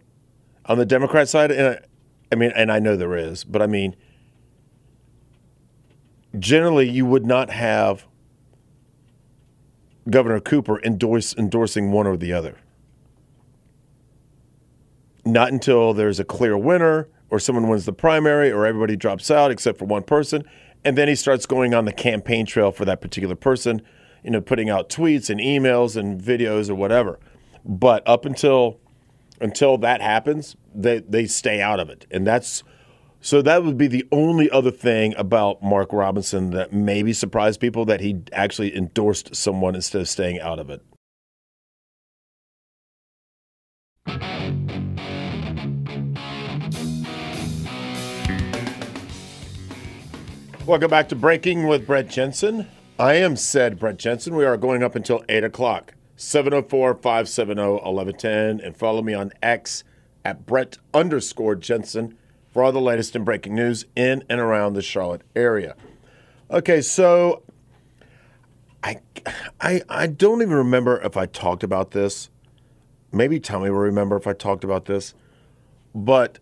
on 0.68 0.78
the 0.78 0.86
Democrat 0.86 1.28
side, 1.28 1.51
and 1.51 1.75
I, 1.75 1.80
I 2.32 2.36
mean, 2.36 2.54
and 2.56 2.72
I 2.72 2.80
know 2.80 2.96
there 2.96 3.18
is, 3.18 3.44
but 3.44 3.62
I 3.62 3.68
mean, 3.68 3.98
generally 6.39 6.89
you 6.89 7.06
would 7.06 7.25
not 7.25 7.50
have 7.50 8.06
Governor 10.10 10.39
Cooper 10.39 10.82
endorse, 10.84 11.36
endorsing 11.36 11.92
one 11.92 12.08
or 12.08 12.16
the 12.16 12.32
other. 12.32 12.56
Not 15.25 15.51
until 15.51 15.94
there's 15.94 16.18
a 16.22 16.24
clear 16.24 16.58
winner 16.58 17.10
or 17.30 17.39
someone 17.39 17.68
wins 17.68 17.84
the 17.84 17.92
primary 17.92 18.50
or 18.50 18.66
everybody 18.66 18.96
drops 18.96 19.30
out 19.30 19.51
except 19.51 19.78
for 19.78 19.84
one 19.84 20.04
person. 20.04 20.46
And 20.86 20.98
then 20.98 21.10
he 21.10 21.16
starts 21.16 21.46
going 21.46 21.74
on 21.74 21.84
the 21.84 21.92
campaign 21.92 22.46
trail 22.46 22.72
for 22.72 22.86
that 22.86 23.01
particular 23.01 23.36
person, 23.36 23.82
you 24.24 24.32
know, 24.32 24.39
putting 24.39 24.70
out 24.70 24.88
tweets 24.88 25.30
and 25.30 25.42
emails 25.42 25.98
and 25.98 26.22
videos 26.22 26.70
or 26.70 26.75
whatever. 26.75 27.20
But 27.66 28.08
up 28.08 28.25
until 28.25 28.80
until 29.42 29.78
that 29.78 30.01
happens, 30.01 30.56
they, 30.74 31.00
they 31.00 31.25
stay 31.25 31.62
out 31.62 31.80
of 31.80 31.89
it. 31.89 32.06
And 32.12 32.28
that's 32.28 32.63
so 33.22 33.42
that 33.42 33.66
would 33.66 33.78
be 33.78 33.88
the 33.88 34.08
only 34.12 34.50
other 34.50 34.72
thing 34.72 35.13
about 35.18 35.62
Mark 35.62 35.92
Robinson 35.92 36.51
that 36.51 36.72
maybe 36.72 37.12
surprised 37.12 37.60
people 37.60 37.84
that 37.86 38.00
he 38.00 38.22
actually 38.32 38.75
endorsed 38.75 39.36
someone 39.36 39.75
instead 39.75 40.01
of 40.01 40.08
staying 40.08 40.39
out 40.39 40.58
of 40.58 40.70
it. 40.70 40.82
Welcome 50.66 50.89
back 50.89 51.10
to 51.10 51.16
Breaking 51.16 51.68
with 51.68 51.86
Brett 51.86 52.10
Jensen. 52.10 52.68
I 52.98 53.16
am 53.16 53.36
said 53.36 53.80
Brett 53.80 53.98
Jensen. 53.98 54.36
We 54.36 54.46
are 54.46 54.56
going 54.56 54.84
up 54.84 54.96
until 54.96 55.25
8 55.28 55.44
o'clock. 55.44 55.96
704 56.19 56.95
570 56.95 57.61
1110. 57.61 58.59
And 58.59 58.75
follow 58.75 59.01
me 59.01 59.13
on 59.13 59.31
X 59.41 59.85
at 60.25 60.45
Brett 60.45 60.77
underscore 60.93 61.55
Jensen 61.55 62.17
for 62.51 62.61
all 62.61 62.73
the 62.73 62.81
latest 62.81 63.15
and 63.15 63.23
breaking 63.23 63.55
news 63.55 63.85
in 63.95 64.23
and 64.29 64.41
around 64.41 64.73
the 64.73 64.81
Charlotte 64.81 65.21
area. 65.33 65.75
Okay, 66.51 66.81
so 66.81 67.41
I, 68.83 68.97
I, 69.61 69.81
I 69.88 70.07
don't 70.07 70.41
even 70.41 70.55
remember 70.55 70.99
if 71.01 71.15
I 71.15 71.25
talked 71.25 71.63
about 71.63 71.91
this. 71.91 72.29
Maybe 73.13 73.39
Tommy 73.39 73.69
will 73.69 73.77
remember 73.77 74.17
if 74.17 74.27
I 74.27 74.33
talked 74.33 74.65
about 74.65 74.85
this. 74.85 75.13
But 75.95 76.39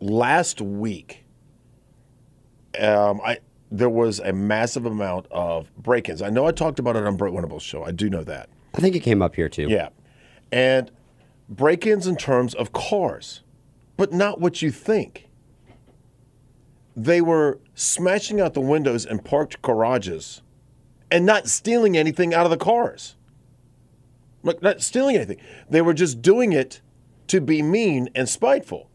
last 0.00 0.60
week, 0.60 1.24
um, 2.80 3.20
I 3.24 3.38
there 3.70 3.90
was 3.90 4.18
a 4.20 4.32
massive 4.32 4.86
amount 4.86 5.26
of 5.30 5.70
break-ins. 5.76 6.22
I 6.22 6.30
know 6.30 6.46
I 6.46 6.52
talked 6.52 6.78
about 6.78 6.96
it 6.96 7.04
on 7.04 7.16
Brett 7.16 7.32
Winterble's 7.32 7.62
show. 7.62 7.84
I 7.84 7.90
do 7.90 8.08
know 8.08 8.22
that. 8.24 8.48
I 8.76 8.80
think 8.80 8.94
it 8.94 9.00
came 9.00 9.22
up 9.22 9.34
here 9.34 9.48
too. 9.48 9.66
Yeah, 9.68 9.88
and 10.52 10.90
break-ins 11.48 12.06
in 12.06 12.16
terms 12.16 12.54
of 12.54 12.72
cars, 12.72 13.42
but 13.96 14.12
not 14.12 14.40
what 14.40 14.62
you 14.62 14.70
think. 14.70 15.28
They 16.94 17.20
were 17.20 17.60
smashing 17.74 18.40
out 18.40 18.54
the 18.54 18.60
windows 18.60 19.04
in 19.04 19.18
parked 19.18 19.60
garages 19.62 20.42
and 21.10 21.26
not 21.26 21.46
stealing 21.46 21.96
anything 21.96 22.32
out 22.32 22.46
of 22.46 22.50
the 22.50 22.56
cars. 22.56 23.16
Like 24.42 24.62
not 24.62 24.80
stealing 24.80 25.16
anything. 25.16 25.40
They 25.68 25.82
were 25.82 25.92
just 25.92 26.22
doing 26.22 26.52
it 26.52 26.80
to 27.28 27.40
be 27.40 27.60
mean 27.60 28.08
and 28.14 28.28
spiteful. 28.28 28.88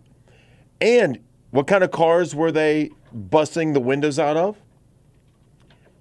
And 0.80 1.20
what 1.52 1.68
kind 1.68 1.84
of 1.84 1.92
cars 1.92 2.34
were 2.34 2.52
they 2.52 2.90
busting 3.14 3.74
the 3.74 3.80
windows 3.80 4.18
out 4.18 4.38
of? 4.38 4.58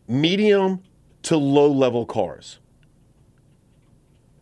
Medium 0.08 0.82
to 1.22 1.36
low 1.36 1.70
level 1.70 2.06
cars. 2.06 2.59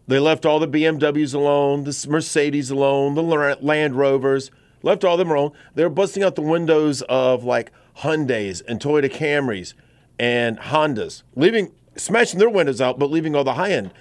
They 0.09 0.19
left 0.19 0.47
all 0.47 0.59
the 0.59 0.67
BMWs 0.67 1.35
alone, 1.35 1.85
the 1.85 2.07
Mercedes 2.09 2.71
alone, 2.71 3.15
the 3.15 3.23
Land 3.23 3.95
Rovers, 3.95 4.51
left 4.83 5.05
all 5.05 5.19
them 5.19 5.31
alone. 5.31 5.53
They 5.75 5.83
were 5.85 5.91
busting 5.91 6.23
out 6.23 6.35
the 6.35 6.41
windows 6.41 7.03
of 7.03 7.45
like 7.45 7.71
Hyundais 7.99 8.63
and 8.67 8.81
Toyota 8.81 9.13
Camrys 9.13 9.75
and 10.19 10.59
Hondas, 10.59 11.25
leaving 11.37 11.73
smashing 11.95 12.39
their 12.39 12.49
windows 12.49 12.81
out, 12.81 12.99
but 12.99 13.11
leaving 13.11 13.37
all 13.37 13.45
the 13.45 13.55
high 13.55 13.73
end. 13.73 13.93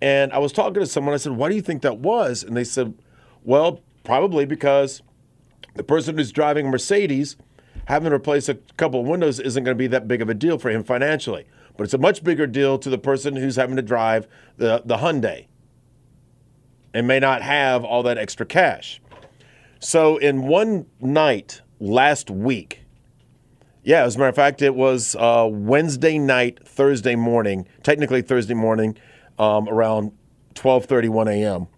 And 0.00 0.32
I 0.32 0.38
was 0.38 0.52
talking 0.52 0.74
to 0.74 0.86
someone. 0.86 1.12
I 1.12 1.16
said, 1.16 1.32
"Why 1.32 1.48
do 1.48 1.56
you 1.56 1.62
think 1.62 1.82
that 1.82 1.98
was?" 1.98 2.44
And 2.44 2.56
they 2.56 2.64
said, 2.64 2.94
"Well, 3.42 3.80
probably 4.04 4.44
because 4.44 5.02
the 5.74 5.82
person 5.82 6.16
who's 6.16 6.30
driving 6.30 6.68
Mercedes 6.68 7.36
having 7.86 8.10
to 8.10 8.16
replace 8.16 8.48
a 8.48 8.54
couple 8.76 9.00
of 9.00 9.06
windows 9.06 9.40
isn't 9.40 9.64
going 9.64 9.76
to 9.76 9.78
be 9.78 9.86
that 9.88 10.06
big 10.06 10.22
of 10.22 10.28
a 10.28 10.34
deal 10.34 10.58
for 10.58 10.70
him 10.70 10.84
financially, 10.84 11.46
but 11.76 11.84
it's 11.84 11.94
a 11.94 11.98
much 11.98 12.24
bigger 12.24 12.46
deal 12.46 12.78
to 12.78 12.90
the 12.90 12.98
person 12.98 13.36
who's 13.36 13.56
having 13.56 13.76
to 13.76 13.82
drive 13.82 14.26
the 14.56 14.82
the 14.84 14.98
Hyundai 14.98 15.46
and 16.94 17.06
may 17.06 17.18
not 17.18 17.42
have 17.42 17.84
all 17.84 18.02
that 18.04 18.18
extra 18.18 18.46
cash." 18.46 19.00
So, 19.78 20.16
in 20.16 20.46
one 20.46 20.86
night 21.00 21.60
last 21.78 22.30
week, 22.30 22.82
yeah, 23.84 24.04
as 24.04 24.16
a 24.16 24.18
matter 24.18 24.30
of 24.30 24.34
fact, 24.34 24.62
it 24.62 24.74
was 24.74 25.14
uh, 25.14 25.46
Wednesday 25.48 26.18
night, 26.18 26.66
Thursday 26.66 27.14
morning, 27.14 27.68
technically 27.82 28.20
Thursday 28.20 28.54
morning, 28.54 28.96
um, 29.38 29.68
around 29.68 30.12
12:31 30.54 31.28
a.m. 31.30 31.68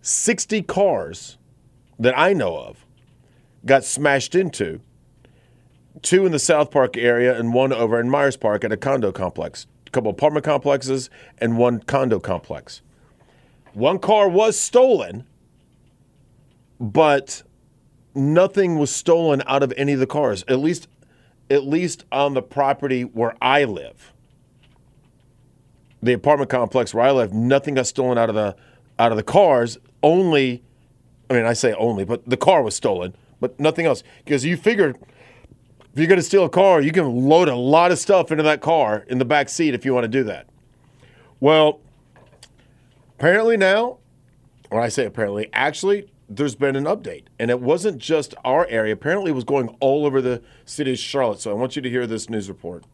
60 0.00 0.62
cars 0.62 1.38
that 1.98 2.18
I 2.18 2.32
know 2.32 2.56
of 2.56 2.84
got 3.64 3.84
smashed 3.84 4.34
into. 4.34 4.80
Two 6.00 6.24
in 6.24 6.32
the 6.32 6.38
South 6.38 6.70
Park 6.70 6.96
area 6.96 7.38
and 7.38 7.52
one 7.52 7.72
over 7.72 8.00
in 8.00 8.08
Myers 8.08 8.36
Park 8.36 8.64
at 8.64 8.72
a 8.72 8.76
condo 8.76 9.12
complex. 9.12 9.66
A 9.86 9.90
couple 9.90 10.10
apartment 10.10 10.44
complexes 10.44 11.10
and 11.38 11.58
one 11.58 11.80
condo 11.80 12.18
complex. 12.18 12.80
One 13.74 13.98
car 13.98 14.28
was 14.28 14.58
stolen, 14.58 15.24
but 16.80 17.42
nothing 18.14 18.78
was 18.78 18.94
stolen 18.94 19.42
out 19.46 19.62
of 19.62 19.72
any 19.76 19.92
of 19.92 20.00
the 20.00 20.06
cars. 20.06 20.44
At 20.48 20.58
least, 20.58 20.88
at 21.50 21.64
least 21.64 22.04
on 22.10 22.34
the 22.34 22.42
property 22.42 23.02
where 23.02 23.34
I 23.40 23.64
live, 23.64 24.12
the 26.02 26.12
apartment 26.12 26.50
complex 26.50 26.92
where 26.92 27.04
I 27.04 27.12
live, 27.12 27.32
nothing 27.32 27.74
got 27.74 27.86
stolen 27.86 28.18
out 28.18 28.28
of 28.28 28.34
the 28.34 28.56
out 28.98 29.12
of 29.12 29.16
the 29.16 29.22
cars. 29.22 29.78
Only, 30.02 30.62
I 31.30 31.34
mean, 31.34 31.44
I 31.44 31.52
say 31.52 31.72
only, 31.74 32.04
but 32.04 32.28
the 32.28 32.36
car 32.36 32.62
was 32.62 32.74
stolen, 32.74 33.14
but 33.40 33.58
nothing 33.60 33.86
else. 33.86 34.02
Because 34.24 34.44
you 34.44 34.56
figured 34.56 34.98
if 35.92 35.98
you're 35.98 36.08
going 36.08 36.18
to 36.18 36.24
steal 36.24 36.44
a 36.44 36.48
car, 36.48 36.80
you 36.80 36.90
can 36.90 37.28
load 37.28 37.48
a 37.48 37.54
lot 37.54 37.92
of 37.92 37.98
stuff 37.98 38.30
into 38.30 38.42
that 38.44 38.62
car 38.62 39.04
in 39.08 39.18
the 39.18 39.26
back 39.26 39.50
seat 39.50 39.74
if 39.74 39.84
you 39.84 39.92
want 39.92 40.04
to 40.04 40.08
do 40.08 40.24
that. 40.24 40.46
Well, 41.38 41.80
apparently 43.18 43.58
now, 43.58 43.98
when 44.70 44.82
I 44.82 44.88
say 44.88 45.04
apparently, 45.04 45.50
actually, 45.52 46.08
there's 46.30 46.54
been 46.54 46.76
an 46.76 46.84
update. 46.84 47.24
And 47.38 47.50
it 47.50 47.60
wasn't 47.60 47.98
just 47.98 48.34
our 48.42 48.66
area. 48.68 48.94
Apparently, 48.94 49.32
it 49.32 49.34
was 49.34 49.44
going 49.44 49.76
all 49.80 50.06
over 50.06 50.22
the 50.22 50.42
city 50.64 50.92
of 50.92 50.98
Charlotte. 50.98 51.40
So 51.40 51.50
I 51.50 51.54
want 51.54 51.76
you 51.76 51.82
to 51.82 51.90
hear 51.90 52.06
this 52.06 52.30
news 52.30 52.48
report. 52.48 52.84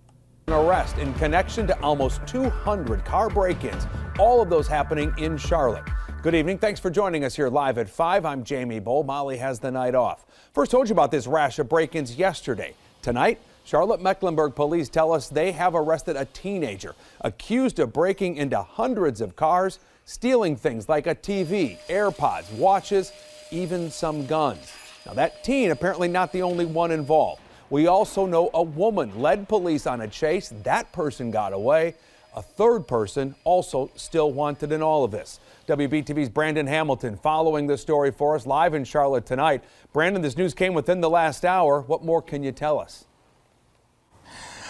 An 0.48 0.54
arrest 0.54 0.98
in 0.98 1.14
connection 1.14 1.68
to 1.68 1.80
almost 1.80 2.26
200 2.26 3.04
car 3.04 3.30
break 3.30 3.62
ins, 3.62 3.86
all 4.18 4.42
of 4.42 4.50
those 4.50 4.66
happening 4.66 5.14
in 5.18 5.36
Charlotte. 5.36 5.84
Good 6.20 6.34
evening. 6.34 6.58
Thanks 6.58 6.80
for 6.80 6.90
joining 6.90 7.24
us 7.24 7.36
here 7.36 7.48
live 7.48 7.78
at 7.78 7.88
5. 7.88 8.26
I'm 8.26 8.42
Jamie 8.42 8.80
Boll. 8.80 9.04
Molly 9.04 9.36
has 9.36 9.60
the 9.60 9.70
night 9.70 9.94
off. 9.94 10.26
First 10.52 10.72
told 10.72 10.88
you 10.88 10.94
about 10.94 11.12
this 11.12 11.28
rash 11.28 11.60
of 11.60 11.68
break 11.68 11.94
ins 11.94 12.16
yesterday. 12.16 12.74
Tonight, 13.08 13.40
Charlotte 13.64 14.02
Mecklenburg 14.02 14.54
police 14.54 14.90
tell 14.90 15.14
us 15.14 15.30
they 15.30 15.50
have 15.52 15.74
arrested 15.74 16.14
a 16.14 16.26
teenager 16.26 16.94
accused 17.22 17.78
of 17.78 17.90
breaking 17.90 18.36
into 18.36 18.60
hundreds 18.60 19.22
of 19.22 19.34
cars, 19.34 19.78
stealing 20.04 20.56
things 20.56 20.90
like 20.90 21.06
a 21.06 21.14
TV, 21.14 21.78
AirPods, 21.88 22.52
watches, 22.58 23.14
even 23.50 23.90
some 23.90 24.26
guns. 24.26 24.74
Now, 25.06 25.14
that 25.14 25.42
teen 25.42 25.70
apparently 25.70 26.08
not 26.08 26.32
the 26.32 26.42
only 26.42 26.66
one 26.66 26.90
involved. 26.90 27.40
We 27.70 27.86
also 27.86 28.26
know 28.26 28.50
a 28.52 28.62
woman 28.62 29.18
led 29.18 29.48
police 29.48 29.86
on 29.86 30.02
a 30.02 30.08
chase. 30.08 30.52
That 30.64 30.92
person 30.92 31.30
got 31.30 31.54
away. 31.54 31.94
A 32.36 32.42
third 32.42 32.86
person 32.86 33.34
also 33.44 33.90
still 33.96 34.32
wanted 34.32 34.70
in 34.70 34.82
all 34.82 35.02
of 35.02 35.12
this. 35.12 35.40
WBTV's 35.68 36.30
Brandon 36.30 36.66
Hamilton 36.66 37.18
following 37.18 37.66
the 37.66 37.76
story 37.76 38.10
for 38.10 38.34
us 38.34 38.46
live 38.46 38.72
in 38.72 38.84
Charlotte 38.84 39.26
tonight. 39.26 39.62
Brandon, 39.92 40.22
this 40.22 40.34
news 40.34 40.54
came 40.54 40.72
within 40.72 41.02
the 41.02 41.10
last 41.10 41.44
hour. 41.44 41.82
What 41.82 42.02
more 42.02 42.22
can 42.22 42.42
you 42.42 42.52
tell 42.52 42.78
us? 42.80 43.04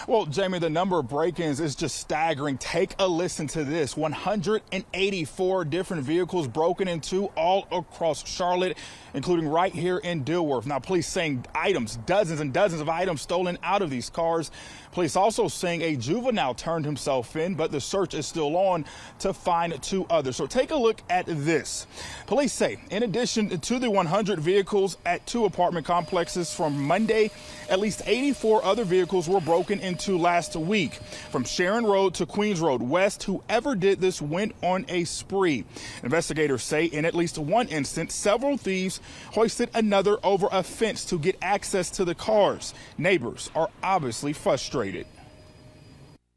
Well, 0.07 0.25
Jamie, 0.25 0.59
the 0.59 0.69
number 0.69 0.99
of 0.99 1.07
break 1.07 1.39
ins 1.39 1.59
is 1.59 1.75
just 1.75 1.97
staggering. 1.97 2.57
Take 2.57 2.95
a 2.99 3.07
listen 3.07 3.47
to 3.47 3.63
this 3.63 3.95
184 3.95 5.65
different 5.65 6.03
vehicles 6.03 6.47
broken 6.47 6.87
into 6.87 7.25
all 7.37 7.67
across 7.71 8.27
Charlotte, 8.27 8.77
including 9.13 9.47
right 9.47 9.71
here 9.71 9.99
in 9.99 10.25
Dilworth. 10.25 10.65
Now, 10.65 10.79
police 10.79 11.07
saying 11.07 11.45
items, 11.53 11.97
dozens 12.05 12.39
and 12.39 12.51
dozens 12.51 12.81
of 12.81 12.89
items 12.89 13.21
stolen 13.21 13.57
out 13.61 13.81
of 13.81 13.89
these 13.89 14.09
cars. 14.09 14.51
Police 14.91 15.15
also 15.15 15.47
saying 15.47 15.81
a 15.83 15.95
juvenile 15.95 16.55
turned 16.55 16.83
himself 16.83 17.35
in, 17.35 17.53
but 17.53 17.71
the 17.71 17.79
search 17.79 18.15
is 18.15 18.25
still 18.25 18.57
on 18.57 18.85
to 19.19 19.33
find 19.33 19.79
two 19.83 20.05
others. 20.09 20.35
So 20.35 20.47
take 20.47 20.71
a 20.71 20.75
look 20.75 21.01
at 21.09 21.25
this. 21.27 21.85
Police 22.25 22.53
say, 22.53 22.79
in 22.89 23.03
addition 23.03 23.59
to 23.59 23.79
the 23.79 23.89
100 23.89 24.39
vehicles 24.39 24.97
at 25.05 25.25
two 25.27 25.45
apartment 25.45 25.85
complexes 25.85 26.53
from 26.53 26.81
Monday, 26.81 27.29
at 27.69 27.79
least 27.79 28.01
84 28.05 28.65
other 28.65 28.83
vehicles 28.83 29.29
were 29.29 29.39
broken 29.39 29.79
into 29.79 30.17
last 30.17 30.55
week. 30.55 30.95
From 31.29 31.43
Sharon 31.43 31.85
Road 31.85 32.15
to 32.15 32.25
Queens 32.25 32.59
Road 32.59 32.81
West, 32.81 33.23
whoever 33.23 33.75
did 33.75 34.01
this 34.01 34.21
went 34.21 34.55
on 34.63 34.85
a 34.89 35.03
spree. 35.03 35.65
Investigators 36.01 36.63
say 36.63 36.85
in 36.85 37.05
at 37.05 37.13
least 37.13 37.37
one 37.37 37.67
instance, 37.67 38.15
several 38.15 38.57
thieves 38.57 39.01
hoisted 39.33 39.69
another 39.75 40.17
over 40.23 40.47
a 40.51 40.63
fence 40.63 41.05
to 41.05 41.19
get 41.19 41.37
access 41.43 41.91
to 41.91 42.05
the 42.05 42.15
cars. 42.15 42.73
Neighbors 42.97 43.51
are 43.53 43.69
obviously 43.83 44.33
frustrated. 44.33 44.78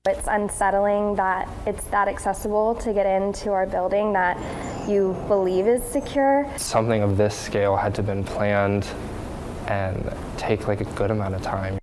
It's 0.04 0.26
unsettling 0.26 1.14
that 1.14 1.48
it's 1.64 1.84
that 1.84 2.08
accessible 2.08 2.74
to 2.76 2.92
get 2.92 3.06
into 3.06 3.52
our 3.52 3.66
building 3.66 4.12
that 4.14 4.36
you 4.88 5.16
believe 5.28 5.68
is 5.68 5.80
secure. 5.84 6.50
Something 6.56 7.02
of 7.02 7.16
this 7.16 7.38
scale 7.38 7.76
had 7.76 7.94
to 7.94 8.02
have 8.02 8.06
been 8.06 8.24
planned 8.24 8.84
and 9.68 10.12
take 10.36 10.66
like 10.66 10.80
a 10.80 10.84
good 10.96 11.12
amount 11.12 11.36
of 11.36 11.42
time. 11.42 11.78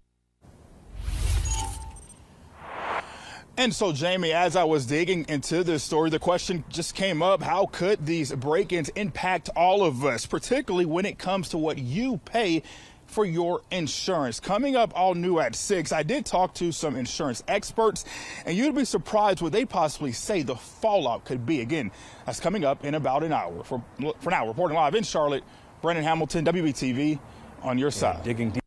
And 3.56 3.76
so, 3.76 3.92
Jamie, 3.92 4.32
as 4.32 4.56
I 4.56 4.64
was 4.64 4.86
digging 4.86 5.26
into 5.28 5.66
this 5.66 5.84
story, 5.84 6.10
the 6.10 6.18
question 6.18 6.64
just 6.70 6.96
came 6.96 7.22
up 7.22 7.42
how 7.42 7.66
could 7.66 8.06
these 8.06 8.32
break 8.34 8.72
ins 8.72 8.88
impact 8.90 9.50
all 9.56 9.84
of 9.84 10.06
us, 10.06 10.26
particularly 10.26 10.86
when 10.86 11.06
it 11.06 11.18
comes 11.20 11.50
to 11.50 11.58
what 11.58 11.78
you 11.78 12.20
pay 12.24 12.64
for 13.10 13.26
your 13.26 13.62
insurance. 13.72 14.40
Coming 14.40 14.76
up 14.76 14.94
all 14.96 15.16
new 15.16 15.40
at 15.40 15.56
6, 15.56 15.92
I 15.92 16.04
did 16.04 16.26
talk 16.26 16.54
to 16.56 16.72
some 16.72 16.96
insurance 16.96 17.44
experts, 17.48 18.06
and 18.46 18.56
you'd 18.56 18.76
be 18.76 18.86
surprised 18.86 19.42
what 19.42 19.52
they 19.52 19.66
possibly 19.66 20.12
say 20.12 20.44
the 20.44 20.56
fallout 20.56 21.26
could 21.26 21.46
be. 21.46 21.62
Again, 21.62 21.92
that's 22.26 22.40
coming 22.40 22.64
up 22.64 22.86
in 22.86 22.96
about 22.96 23.24
an 23.24 23.34
hour. 23.34 23.64
For, 23.64 23.84
for 24.20 24.30
now, 24.30 24.48
reporting 24.48 24.76
live 24.78 24.96
in 24.96 25.04
Charlotte, 25.04 25.44
Brandon 25.82 26.04
Hamilton, 26.04 26.46
WBTV, 26.46 27.20
on 27.64 27.78
your 27.78 27.92
side. 27.92 28.24
Digging 28.24 28.52
deep. 28.52 28.64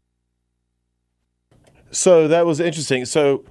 So 1.92 2.28
that 2.28 2.44
was 2.44 2.58
interesting. 2.58 3.04
So 3.04 3.44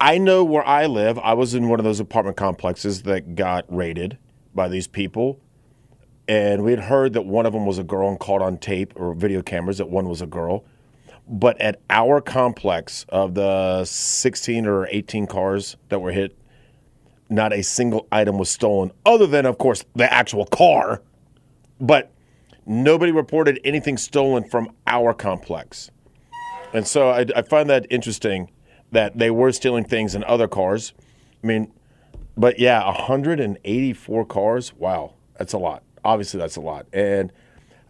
I 0.00 0.18
know 0.18 0.44
where 0.44 0.66
I 0.66 0.86
live. 0.86 1.18
I 1.18 1.34
was 1.34 1.54
in 1.54 1.68
one 1.68 1.78
of 1.78 1.84
those 1.84 2.00
apartment 2.00 2.36
complexes 2.36 3.02
that 3.02 3.34
got 3.34 3.64
raided 3.68 4.18
by 4.54 4.68
these 4.68 4.86
people. 4.86 5.40
And 6.28 6.62
we 6.62 6.70
had 6.72 6.80
heard 6.80 7.14
that 7.14 7.24
one 7.24 7.46
of 7.46 7.54
them 7.54 7.64
was 7.64 7.78
a 7.78 7.82
girl 7.82 8.08
and 8.08 8.20
caught 8.20 8.42
on 8.42 8.58
tape 8.58 8.92
or 8.96 9.14
video 9.14 9.40
cameras 9.40 9.78
that 9.78 9.88
one 9.88 10.08
was 10.08 10.20
a 10.20 10.26
girl. 10.26 10.64
But 11.26 11.60
at 11.60 11.80
our 11.88 12.20
complex 12.20 13.06
of 13.08 13.34
the 13.34 13.84
16 13.84 14.66
or 14.66 14.86
18 14.90 15.26
cars 15.26 15.76
that 15.88 16.00
were 16.00 16.12
hit, 16.12 16.36
not 17.30 17.52
a 17.52 17.62
single 17.62 18.06
item 18.12 18.38
was 18.38 18.50
stolen, 18.50 18.92
other 19.04 19.26
than, 19.26 19.46
of 19.46 19.58
course, 19.58 19.84
the 19.94 20.10
actual 20.12 20.46
car. 20.46 21.02
But 21.80 22.10
nobody 22.66 23.12
reported 23.12 23.60
anything 23.64 23.96
stolen 23.96 24.44
from 24.44 24.70
our 24.86 25.14
complex. 25.14 25.90
And 26.74 26.86
so 26.86 27.10
I, 27.10 27.26
I 27.34 27.42
find 27.42 27.68
that 27.70 27.86
interesting 27.90 28.50
that 28.92 29.18
they 29.18 29.30
were 29.30 29.52
stealing 29.52 29.84
things 29.84 30.14
in 30.14 30.24
other 30.24 30.48
cars. 30.48 30.92
I 31.42 31.46
mean, 31.46 31.72
but 32.36 32.58
yeah, 32.58 32.84
184 32.84 34.26
cars. 34.26 34.74
Wow, 34.74 35.14
that's 35.38 35.52
a 35.52 35.58
lot. 35.58 35.82
Obviously, 36.08 36.40
that's 36.40 36.56
a 36.56 36.62
lot. 36.62 36.86
And 36.90 37.30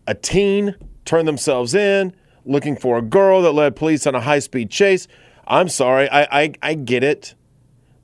a 0.08 0.14
teen 0.14 0.74
turned 1.04 1.28
themselves 1.28 1.72
in 1.72 2.12
looking 2.44 2.74
for 2.74 2.98
a 2.98 3.02
girl 3.02 3.42
that 3.42 3.52
led 3.52 3.76
police 3.76 4.08
on 4.08 4.16
a 4.16 4.20
high 4.20 4.40
speed 4.40 4.70
chase. 4.70 5.06
I'm 5.46 5.68
sorry, 5.68 6.08
I, 6.08 6.42
I, 6.42 6.52
I 6.62 6.74
get 6.74 7.04
it 7.04 7.36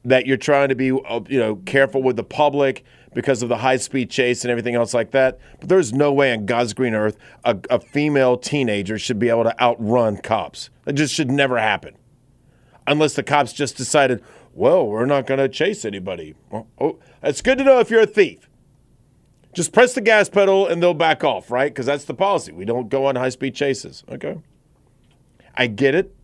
that 0.05 0.25
you're 0.25 0.37
trying 0.37 0.69
to 0.69 0.77
be 0.77 0.93
uh, 0.93 1.21
you 1.29 1.41
know 1.41 1.57
careful 1.67 2.01
with 2.01 2.15
the 2.15 2.23
public 2.23 2.85
because 3.13 3.43
of 3.43 3.49
the 3.49 3.57
high 3.57 3.77
speed 3.77 4.09
chase 4.09 4.45
and 4.45 4.53
everything 4.53 4.77
else 4.77 4.95
like 4.95 5.11
that. 5.11 5.41
But 5.59 5.69
there's 5.69 5.93
no 5.93 6.13
way 6.13 6.33
on 6.33 6.47
God's 6.47 6.75
green 6.75 6.95
earth 6.95 7.17
a, 7.45 7.59
a 7.71 7.81
female 7.81 8.37
teenager 8.37 8.99
should 8.99 9.19
be 9.19 9.31
able 9.31 9.45
to 9.45 9.61
outrun 9.61 10.19
cops. 10.19 10.71
It 10.87 10.93
just 10.93 11.13
should 11.13 11.31
never 11.31 11.59
happen, 11.59 11.97
unless 12.87 13.15
the 13.15 13.25
cops 13.25 13.53
just 13.53 13.77
decided, 13.77 14.23
well, 14.53 14.87
we're 14.87 15.07
not 15.07 15.27
going 15.27 15.41
to 15.41 15.49
chase 15.49 15.85
anybody. 15.85 16.35
Well, 16.51 16.69
oh, 16.81 16.99
it's 17.23 17.43
good 17.43 17.59
to 17.59 17.65
know 17.65 17.81
if 17.81 17.91
you're 17.91 18.03
a 18.03 18.07
thief. 18.07 18.49
Just 19.55 19.73
press 19.73 19.95
the 19.95 20.01
gas 20.01 20.29
pedal 20.29 20.67
and 20.67 20.83
they'll 20.83 20.95
back 20.95 21.23
off, 21.23 21.51
right? 21.51 21.73
Because 21.73 21.87
that's 21.87 22.05
the 22.05 22.15
policy. 22.15 22.53
We 22.53 22.65
don't 22.65 22.89
go 22.89 23.07
on 23.07 23.17
high 23.17 23.29
speed 23.29 23.55
chases. 23.55 24.05
Okay. 24.09 24.39
I 25.55 25.69
get 25.69 25.95
it 25.95 26.15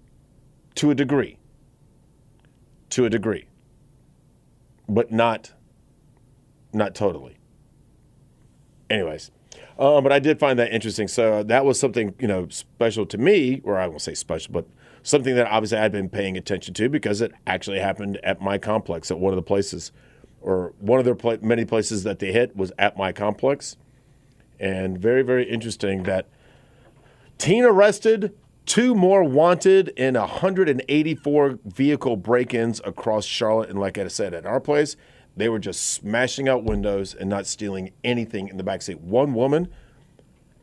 to 0.76 0.90
a 0.90 0.94
degree. 0.94 1.38
To 2.90 3.04
a 3.04 3.10
degree. 3.10 3.46
But 4.88 5.12
not 5.12 5.52
not 6.72 6.94
totally. 6.94 7.36
Anyways, 8.88 9.30
um, 9.78 10.02
but 10.02 10.12
I 10.12 10.18
did 10.18 10.38
find 10.38 10.58
that 10.58 10.72
interesting. 10.72 11.08
So 11.08 11.42
that 11.44 11.64
was 11.64 11.78
something 11.78 12.14
you 12.18 12.26
know 12.26 12.48
special 12.48 13.06
to 13.06 13.18
me, 13.18 13.60
or 13.64 13.78
I 13.78 13.86
won't 13.86 14.02
say 14.02 14.14
special, 14.14 14.52
but 14.52 14.66
something 15.02 15.34
that 15.36 15.46
obviously 15.46 15.78
I'd 15.78 15.92
been 15.92 16.08
paying 16.08 16.36
attention 16.36 16.74
to 16.74 16.88
because 16.88 17.20
it 17.20 17.32
actually 17.46 17.78
happened 17.78 18.18
at 18.22 18.40
my 18.40 18.58
complex 18.58 19.10
at 19.10 19.18
one 19.18 19.32
of 19.32 19.36
the 19.36 19.42
places, 19.42 19.92
or 20.40 20.72
one 20.78 20.98
of 20.98 21.04
their 21.04 21.38
many 21.42 21.64
places 21.64 22.02
that 22.04 22.18
they 22.18 22.32
hit 22.32 22.56
was 22.56 22.72
at 22.78 22.96
my 22.96 23.12
complex, 23.12 23.76
and 24.58 24.98
very 24.98 25.22
very 25.22 25.48
interesting 25.48 26.02
that 26.04 26.26
teen 27.38 27.64
arrested, 27.64 28.34
two 28.66 28.94
more 28.94 29.24
wanted 29.24 29.88
in 29.96 30.14
184 30.14 31.58
vehicle 31.64 32.16
break-ins 32.16 32.80
across 32.84 33.24
Charlotte, 33.24 33.70
and 33.70 33.78
like 33.78 33.98
I 33.98 34.08
said, 34.08 34.34
at 34.34 34.46
our 34.46 34.60
place 34.60 34.96
they 35.36 35.48
were 35.48 35.58
just 35.58 35.94
smashing 35.94 36.48
out 36.48 36.64
windows 36.64 37.14
and 37.14 37.30
not 37.30 37.46
stealing 37.46 37.92
anything 38.04 38.48
in 38.48 38.56
the 38.56 38.62
back 38.62 38.82
seat. 38.82 39.00
One 39.00 39.32
woman 39.32 39.68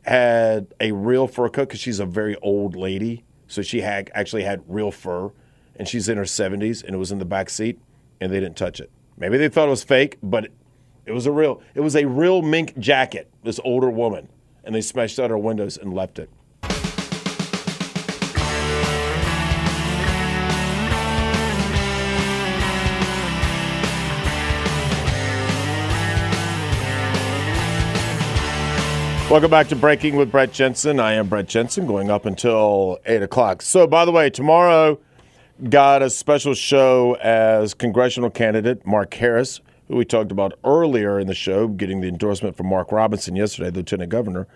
had 0.02 0.74
a 0.80 0.92
real 0.92 1.26
fur 1.26 1.48
coat 1.48 1.68
because 1.68 1.80
she's 1.80 2.00
a 2.00 2.06
very 2.06 2.36
old 2.36 2.76
lady, 2.76 3.24
so 3.46 3.62
she 3.62 3.80
had 3.80 4.10
actually 4.14 4.44
had 4.44 4.62
real 4.68 4.90
fur, 4.90 5.32
and 5.76 5.88
she's 5.88 6.08
in 6.08 6.16
her 6.16 6.24
70s, 6.24 6.84
and 6.84 6.94
it 6.94 6.98
was 6.98 7.10
in 7.10 7.18
the 7.18 7.24
back 7.24 7.50
seat, 7.50 7.80
and 8.20 8.32
they 8.32 8.40
didn't 8.40 8.56
touch 8.56 8.78
it. 8.80 8.90
Maybe 9.20 9.36
they 9.36 9.48
thought 9.48 9.66
it 9.66 9.70
was 9.70 9.82
fake, 9.82 10.16
but 10.22 10.46
it, 11.04 11.10
was 11.10 11.26
a 11.26 11.32
real. 11.32 11.60
It 11.74 11.80
was 11.80 11.96
a 11.96 12.06
real 12.06 12.40
mink 12.40 12.78
jacket. 12.78 13.28
This 13.42 13.58
older 13.64 13.90
woman, 13.90 14.28
and 14.62 14.72
they 14.72 14.80
smashed 14.80 15.18
out 15.18 15.30
her 15.30 15.38
windows 15.38 15.76
and 15.76 15.92
left 15.92 16.20
it. 16.20 16.30
Welcome 29.28 29.50
back 29.50 29.66
to 29.68 29.76
Breaking 29.76 30.14
with 30.14 30.30
Brett 30.30 30.52
Jensen. 30.52 31.00
I 31.00 31.14
am 31.14 31.28
Brett 31.28 31.48
Jensen, 31.48 31.86
going 31.86 32.08
up 32.08 32.24
until 32.24 32.98
8 33.04 33.22
o'clock. 33.24 33.62
So, 33.62 33.86
by 33.88 34.04
the 34.04 34.12
way, 34.12 34.30
tomorrow 34.30 35.00
got 35.64 36.02
a 36.02 36.10
special 36.10 36.54
show 36.54 37.14
as 37.14 37.74
congressional 37.74 38.30
candidate 38.30 38.86
Mark 38.86 39.12
Harris, 39.14 39.60
who 39.88 39.96
we 39.96 40.04
talked 40.04 40.30
about 40.30 40.58
earlier 40.64 41.18
in 41.18 41.26
the 41.26 41.34
show, 41.34 41.66
getting 41.66 42.00
the 42.00 42.08
endorsement 42.08 42.56
from 42.56 42.68
Mark 42.68 42.92
Robinson 42.92 43.34
yesterday, 43.34 43.70
Lieutenant 43.70 44.10
Governor. 44.10 44.46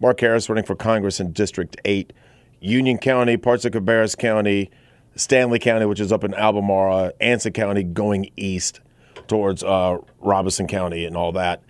Mark 0.00 0.20
Harris 0.20 0.48
running 0.48 0.64
for 0.64 0.74
Congress 0.74 1.20
in 1.20 1.32
District 1.32 1.76
8, 1.84 2.12
Union 2.60 2.98
County, 2.98 3.36
parts 3.36 3.64
of 3.64 3.72
Cabarrus 3.72 4.16
County, 4.16 4.70
Stanly 5.16 5.60
County, 5.60 5.84
which 5.84 6.00
is 6.00 6.12
up 6.12 6.24
in 6.24 6.32
Albemarle, 6.34 7.10
Anson 7.20 7.52
County 7.52 7.82
going 7.82 8.30
east 8.36 8.80
towards 9.26 9.62
uh, 9.62 9.98
Robeson 10.20 10.66
County 10.66 11.04
and 11.04 11.16
all 11.16 11.32
that. 11.32 11.62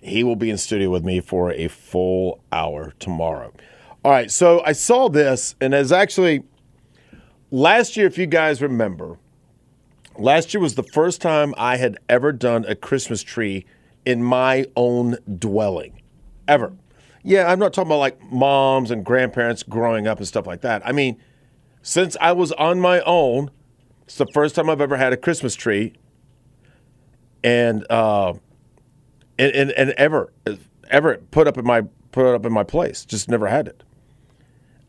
He 0.00 0.24
will 0.24 0.36
be 0.36 0.50
in 0.50 0.58
studio 0.58 0.90
with 0.90 1.04
me 1.04 1.20
for 1.20 1.52
a 1.52 1.68
full 1.68 2.40
hour 2.52 2.92
tomorrow. 2.98 3.52
All 4.04 4.12
right, 4.12 4.30
so 4.30 4.62
I 4.64 4.72
saw 4.72 5.08
this, 5.08 5.54
and 5.60 5.74
as 5.74 5.90
actually 5.90 6.44
last 7.50 7.96
year, 7.96 8.06
if 8.06 8.18
you 8.18 8.26
guys 8.26 8.62
remember, 8.62 9.18
last 10.18 10.54
year 10.54 10.60
was 10.60 10.74
the 10.74 10.82
first 10.82 11.20
time 11.20 11.54
I 11.56 11.76
had 11.76 11.98
ever 12.08 12.32
done 12.32 12.64
a 12.66 12.74
Christmas 12.74 13.22
tree 13.22 13.66
in 14.04 14.22
my 14.22 14.66
own 14.76 15.16
dwelling, 15.38 16.00
ever. 16.46 16.72
Yeah, 17.22 17.50
I'm 17.50 17.58
not 17.58 17.72
talking 17.72 17.88
about 17.88 17.98
like 17.98 18.22
moms 18.30 18.90
and 18.90 19.04
grandparents 19.04 19.62
growing 19.64 20.06
up 20.06 20.18
and 20.18 20.28
stuff 20.28 20.46
like 20.46 20.60
that. 20.60 20.86
I 20.86 20.92
mean, 20.92 21.20
since 21.82 22.16
I 22.20 22.32
was 22.32 22.52
on 22.52 22.80
my 22.80 23.00
own, 23.00 23.50
it's 24.04 24.16
the 24.16 24.26
first 24.32 24.54
time 24.54 24.70
I've 24.70 24.80
ever 24.80 24.96
had 24.96 25.12
a 25.12 25.16
Christmas 25.16 25.54
tree. 25.54 25.94
And 27.42 27.84
uh, 27.90 28.34
and, 29.38 29.52
and, 29.52 29.70
and 29.72 29.90
ever 29.90 30.32
ever 30.88 31.18
put 31.30 31.46
up 31.46 31.58
in 31.58 31.64
my 31.64 31.82
put 32.12 32.34
up 32.34 32.46
in 32.46 32.52
my 32.52 32.64
place. 32.64 33.04
Just 33.04 33.28
never 33.28 33.48
had 33.48 33.68
it. 33.68 33.82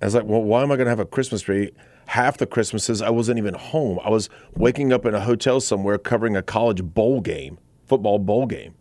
I 0.01 0.05
was 0.05 0.15
like, 0.15 0.25
well, 0.25 0.41
why 0.41 0.61
am 0.61 0.71
I 0.71 0.75
going 0.75 0.85
to 0.85 0.91
have 0.91 0.99
a 0.99 1.05
Christmas 1.05 1.41
tree? 1.41 1.71
Half 2.07 2.37
the 2.37 2.45
Christmases 2.45 3.01
I 3.01 3.09
wasn't 3.09 3.37
even 3.37 3.53
home. 3.53 3.99
I 4.03 4.09
was 4.09 4.29
waking 4.55 4.91
up 4.91 5.05
in 5.05 5.13
a 5.13 5.21
hotel 5.21 5.59
somewhere 5.59 5.97
covering 5.97 6.35
a 6.35 6.41
college 6.41 6.83
bowl 6.83 7.21
game, 7.21 7.59
football 7.85 8.19
bowl 8.19 8.45
game. 8.45 8.73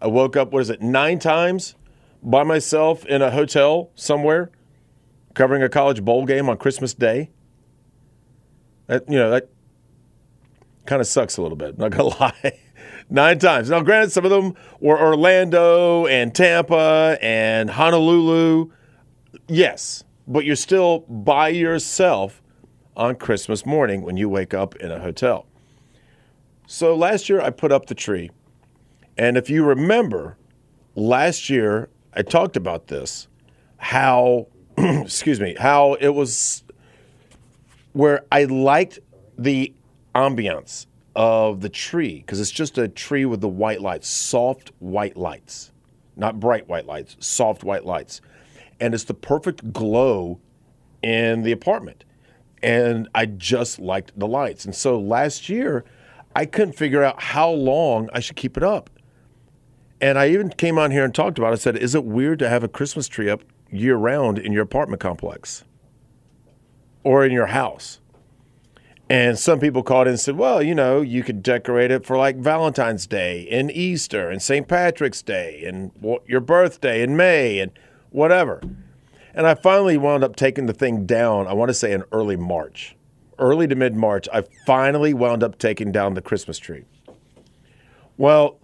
I 0.00 0.08
woke 0.08 0.36
up, 0.36 0.52
what 0.52 0.60
is 0.60 0.70
it, 0.70 0.82
nine 0.82 1.18
times 1.18 1.74
by 2.22 2.42
myself 2.42 3.04
in 3.06 3.22
a 3.22 3.30
hotel 3.30 3.90
somewhere 3.94 4.50
covering 5.34 5.62
a 5.62 5.68
college 5.68 6.04
bowl 6.04 6.24
game 6.24 6.48
on 6.48 6.56
Christmas 6.56 6.94
Day. 6.94 7.30
That, 8.86 9.08
you 9.08 9.16
know, 9.16 9.30
that 9.30 9.48
kind 10.86 11.00
of 11.00 11.06
sucks 11.06 11.36
a 11.36 11.42
little 11.42 11.56
bit, 11.56 11.78
not 11.78 11.90
going 11.90 12.10
to 12.10 12.18
lie 12.18 12.58
nine 13.10 13.38
times. 13.38 13.70
Now, 13.70 13.80
granted, 13.82 14.12
some 14.12 14.24
of 14.24 14.30
them 14.30 14.54
were 14.80 14.98
Orlando 14.98 16.06
and 16.06 16.34
Tampa 16.34 17.18
and 17.20 17.70
Honolulu. 17.70 18.70
Yes, 19.48 20.03
but 20.26 20.44
you're 20.44 20.56
still 20.56 21.00
by 21.00 21.48
yourself 21.48 22.42
on 22.96 23.16
Christmas 23.16 23.66
morning 23.66 24.02
when 24.02 24.16
you 24.16 24.28
wake 24.28 24.54
up 24.54 24.76
in 24.76 24.90
a 24.90 25.00
hotel. 25.00 25.46
So 26.66 26.94
last 26.94 27.28
year 27.28 27.40
I 27.40 27.50
put 27.50 27.72
up 27.72 27.86
the 27.86 27.94
tree. 27.94 28.30
And 29.18 29.36
if 29.36 29.50
you 29.50 29.64
remember, 29.64 30.36
last 30.94 31.50
year 31.50 31.88
I 32.14 32.22
talked 32.22 32.56
about 32.56 32.86
this 32.86 33.28
how, 33.76 34.46
excuse 34.78 35.40
me, 35.40 35.56
how 35.58 35.94
it 35.94 36.08
was 36.08 36.64
where 37.92 38.24
I 38.32 38.44
liked 38.44 38.98
the 39.36 39.72
ambiance 40.14 40.86
of 41.14 41.60
the 41.60 41.68
tree 41.68 42.16
because 42.20 42.40
it's 42.40 42.50
just 42.50 42.78
a 42.78 42.88
tree 42.88 43.24
with 43.24 43.40
the 43.40 43.48
white 43.48 43.80
lights, 43.80 44.08
soft 44.08 44.72
white 44.78 45.16
lights, 45.16 45.70
not 46.16 46.40
bright 46.40 46.68
white 46.68 46.86
lights, 46.86 47.16
soft 47.20 47.62
white 47.62 47.84
lights. 47.84 48.20
And 48.80 48.94
it's 48.94 49.04
the 49.04 49.14
perfect 49.14 49.72
glow 49.72 50.40
in 51.02 51.42
the 51.42 51.52
apartment. 51.52 52.04
And 52.62 53.08
I 53.14 53.26
just 53.26 53.78
liked 53.78 54.18
the 54.18 54.26
lights. 54.26 54.64
And 54.64 54.74
so 54.74 54.98
last 54.98 55.48
year, 55.48 55.84
I 56.34 56.46
couldn't 56.46 56.74
figure 56.74 57.02
out 57.02 57.22
how 57.22 57.50
long 57.50 58.08
I 58.12 58.20
should 58.20 58.36
keep 58.36 58.56
it 58.56 58.62
up. 58.62 58.90
And 60.00 60.18
I 60.18 60.28
even 60.28 60.50
came 60.50 60.78
on 60.78 60.90
here 60.90 61.04
and 61.04 61.14
talked 61.14 61.38
about 61.38 61.50
it. 61.50 61.52
I 61.52 61.56
said, 61.56 61.76
Is 61.76 61.94
it 61.94 62.04
weird 62.04 62.38
to 62.40 62.48
have 62.48 62.64
a 62.64 62.68
Christmas 62.68 63.06
tree 63.06 63.30
up 63.30 63.42
year 63.70 63.96
round 63.96 64.38
in 64.38 64.52
your 64.52 64.62
apartment 64.62 65.00
complex 65.00 65.64
or 67.04 67.24
in 67.24 67.32
your 67.32 67.46
house? 67.46 68.00
And 69.08 69.38
some 69.38 69.60
people 69.60 69.82
called 69.82 70.06
in 70.06 70.12
and 70.12 70.20
said, 70.20 70.36
well, 70.36 70.62
you 70.62 70.74
know, 70.74 71.02
you 71.02 71.22
could 71.22 71.42
decorate 71.42 71.90
it 71.90 72.06
for 72.06 72.16
like 72.16 72.36
Valentine's 72.36 73.06
Day 73.06 73.46
and 73.50 73.70
Easter 73.70 74.30
and 74.30 74.40
St. 74.40 74.66
Patrick's 74.66 75.20
Day 75.20 75.62
and 75.66 75.92
your 76.26 76.40
birthday 76.40 77.02
in 77.02 77.16
May 77.16 77.58
and 77.58 77.70
whatever. 78.14 78.62
And 79.34 79.44
I 79.44 79.54
finally 79.56 79.98
wound 79.98 80.22
up 80.22 80.36
taking 80.36 80.66
the 80.66 80.72
thing 80.72 81.04
down, 81.04 81.48
I 81.48 81.52
want 81.52 81.68
to 81.70 81.74
say 81.74 81.90
in 81.90 82.04
early 82.12 82.36
March. 82.36 82.94
Early 83.40 83.66
to 83.66 83.74
mid 83.74 83.96
March, 83.96 84.28
I 84.32 84.44
finally 84.64 85.12
wound 85.12 85.42
up 85.42 85.58
taking 85.58 85.90
down 85.90 86.14
the 86.14 86.22
Christmas 86.22 86.58
tree. 86.58 86.84
Well, 88.16 88.60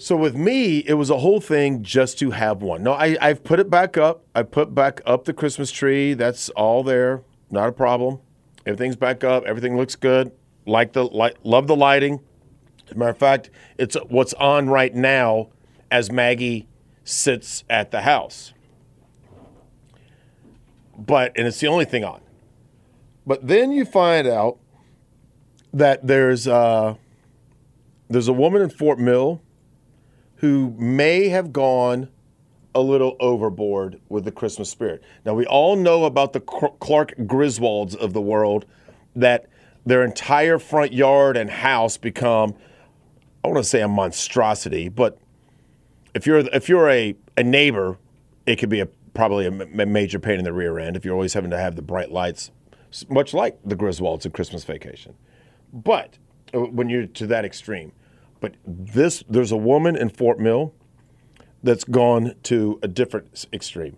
So 0.00 0.16
with 0.16 0.36
me, 0.36 0.78
it 0.78 0.94
was 0.94 1.10
a 1.10 1.18
whole 1.18 1.40
thing 1.40 1.82
just 1.84 2.18
to 2.18 2.32
have 2.32 2.60
one. 2.62 2.82
No, 2.82 2.92
I, 2.92 3.16
I've 3.20 3.42
put 3.44 3.60
it 3.60 3.70
back 3.70 3.96
up. 3.96 4.24
I 4.34 4.42
put 4.42 4.74
back 4.74 5.00
up 5.06 5.24
the 5.24 5.32
Christmas 5.32 5.70
tree. 5.70 6.14
That's 6.14 6.48
all 6.50 6.82
there. 6.82 7.22
Not 7.50 7.68
a 7.68 7.72
problem. 7.72 8.18
Everything's 8.66 8.96
back 8.96 9.22
up. 9.22 9.44
Everything 9.44 9.76
looks 9.76 9.94
good. 9.96 10.32
Like 10.66 10.92
the 10.92 11.04
light, 11.04 11.36
love 11.44 11.66
the 11.68 11.76
lighting. 11.76 12.20
As 12.86 12.92
a 12.92 12.98
matter 12.98 13.10
of 13.10 13.18
fact, 13.18 13.50
it's 13.76 13.96
what's 14.08 14.34
on 14.34 14.68
right 14.68 14.94
now 14.94 15.48
as 15.90 16.10
Maggie 16.12 16.68
sits 17.08 17.64
at 17.70 17.90
the 17.90 18.02
house. 18.02 18.52
But 20.96 21.32
and 21.36 21.46
it's 21.46 21.60
the 21.60 21.68
only 21.68 21.84
thing 21.84 22.04
on. 22.04 22.20
But 23.26 23.46
then 23.46 23.72
you 23.72 23.84
find 23.84 24.26
out 24.26 24.58
that 25.72 26.06
there's 26.06 26.46
uh, 26.46 26.94
there's 28.08 28.28
a 28.28 28.32
woman 28.32 28.62
in 28.62 28.70
Fort 28.70 28.98
Mill 28.98 29.40
who 30.36 30.74
may 30.78 31.28
have 31.28 31.52
gone 31.52 32.08
a 32.74 32.80
little 32.80 33.16
overboard 33.20 34.00
with 34.08 34.24
the 34.24 34.32
Christmas 34.32 34.68
spirit. 34.68 35.02
Now 35.24 35.34
we 35.34 35.46
all 35.46 35.76
know 35.76 36.04
about 36.04 36.32
the 36.32 36.40
Clark 36.40 37.14
Griswolds 37.20 37.96
of 37.96 38.12
the 38.12 38.20
world 38.20 38.66
that 39.16 39.46
their 39.86 40.04
entire 40.04 40.58
front 40.58 40.92
yard 40.92 41.36
and 41.36 41.48
house 41.48 41.96
become 41.96 42.54
I 43.42 43.48
want 43.48 43.58
to 43.58 43.64
say 43.64 43.80
a 43.80 43.88
monstrosity, 43.88 44.88
but 44.88 45.18
if 46.14 46.26
you're 46.26 46.38
if 46.38 46.68
you're 46.68 46.88
a, 46.88 47.14
a 47.36 47.42
neighbor, 47.42 47.98
it 48.46 48.56
could 48.56 48.68
be 48.68 48.80
a 48.80 48.86
probably 49.14 49.46
a 49.46 49.50
major 49.50 50.18
pain 50.18 50.38
in 50.38 50.44
the 50.44 50.52
rear 50.52 50.78
end 50.78 50.96
if 50.96 51.04
you're 51.04 51.14
always 51.14 51.34
having 51.34 51.50
to 51.50 51.58
have 51.58 51.74
the 51.74 51.82
bright 51.82 52.12
lights, 52.12 52.50
much 53.08 53.34
like 53.34 53.58
the 53.64 53.74
Griswolds 53.74 54.24
at 54.26 54.32
Christmas 54.32 54.64
Vacation. 54.64 55.14
But 55.72 56.18
uh, 56.54 56.60
when 56.60 56.88
you're 56.88 57.06
to 57.06 57.26
that 57.26 57.44
extreme, 57.44 57.92
but 58.40 58.54
this 58.64 59.24
there's 59.28 59.52
a 59.52 59.56
woman 59.56 59.96
in 59.96 60.08
Fort 60.08 60.38
Mill 60.38 60.72
that's 61.62 61.84
gone 61.84 62.34
to 62.44 62.78
a 62.82 62.88
different 62.88 63.46
extreme. 63.52 63.96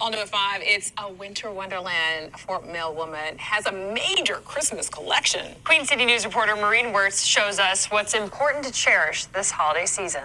On 0.00 0.10
number 0.10 0.26
five, 0.26 0.60
it's 0.62 0.92
a 0.98 1.10
winter 1.12 1.50
wonderland. 1.50 2.32
Fort 2.38 2.66
Mill 2.66 2.94
woman 2.94 3.38
has 3.38 3.66
a 3.66 3.72
major 3.72 4.36
Christmas 4.44 4.88
collection. 4.88 5.54
Queen 5.64 5.84
City 5.84 6.04
News 6.04 6.24
reporter 6.24 6.56
Maureen 6.56 6.92
Wirtz 6.92 7.22
shows 7.22 7.58
us 7.58 7.86
what's 7.86 8.14
important 8.14 8.64
to 8.64 8.72
cherish 8.72 9.26
this 9.26 9.50
holiday 9.50 9.86
season. 9.86 10.24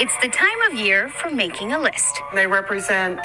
It's 0.00 0.16
the 0.22 0.28
time 0.28 0.62
of 0.62 0.78
year 0.78 1.10
for 1.10 1.30
making 1.30 1.74
a 1.74 1.78
list. 1.78 2.22
They 2.32 2.46
represent 2.46 3.20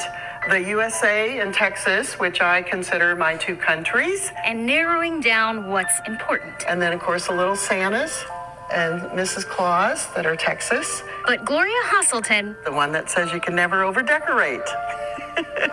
the 0.50 0.62
USA 0.62 1.40
and 1.40 1.54
Texas, 1.54 2.20
which 2.20 2.42
I 2.42 2.64
consider 2.64 3.16
my 3.16 3.38
two 3.38 3.56
countries. 3.56 4.30
And 4.46 4.66
narrowing 4.66 5.22
down 5.22 5.70
what's 5.70 6.02
important. 6.06 6.66
And 6.68 6.82
then, 6.82 6.92
of 6.92 7.00
course, 7.00 7.28
the 7.28 7.34
little 7.34 7.56
Santas 7.56 8.26
and 8.74 9.00
Mrs. 9.12 9.46
Claus 9.46 10.14
that 10.16 10.26
are 10.26 10.36
Texas. 10.36 11.02
But 11.26 11.46
Gloria 11.46 11.82
Hasselton, 11.86 12.62
the 12.66 12.74
one 12.74 12.92
that 12.92 13.10
says 13.10 13.32
you 13.32 13.40
can 13.40 13.56
never 13.56 13.78
overdecorate. 13.84 14.68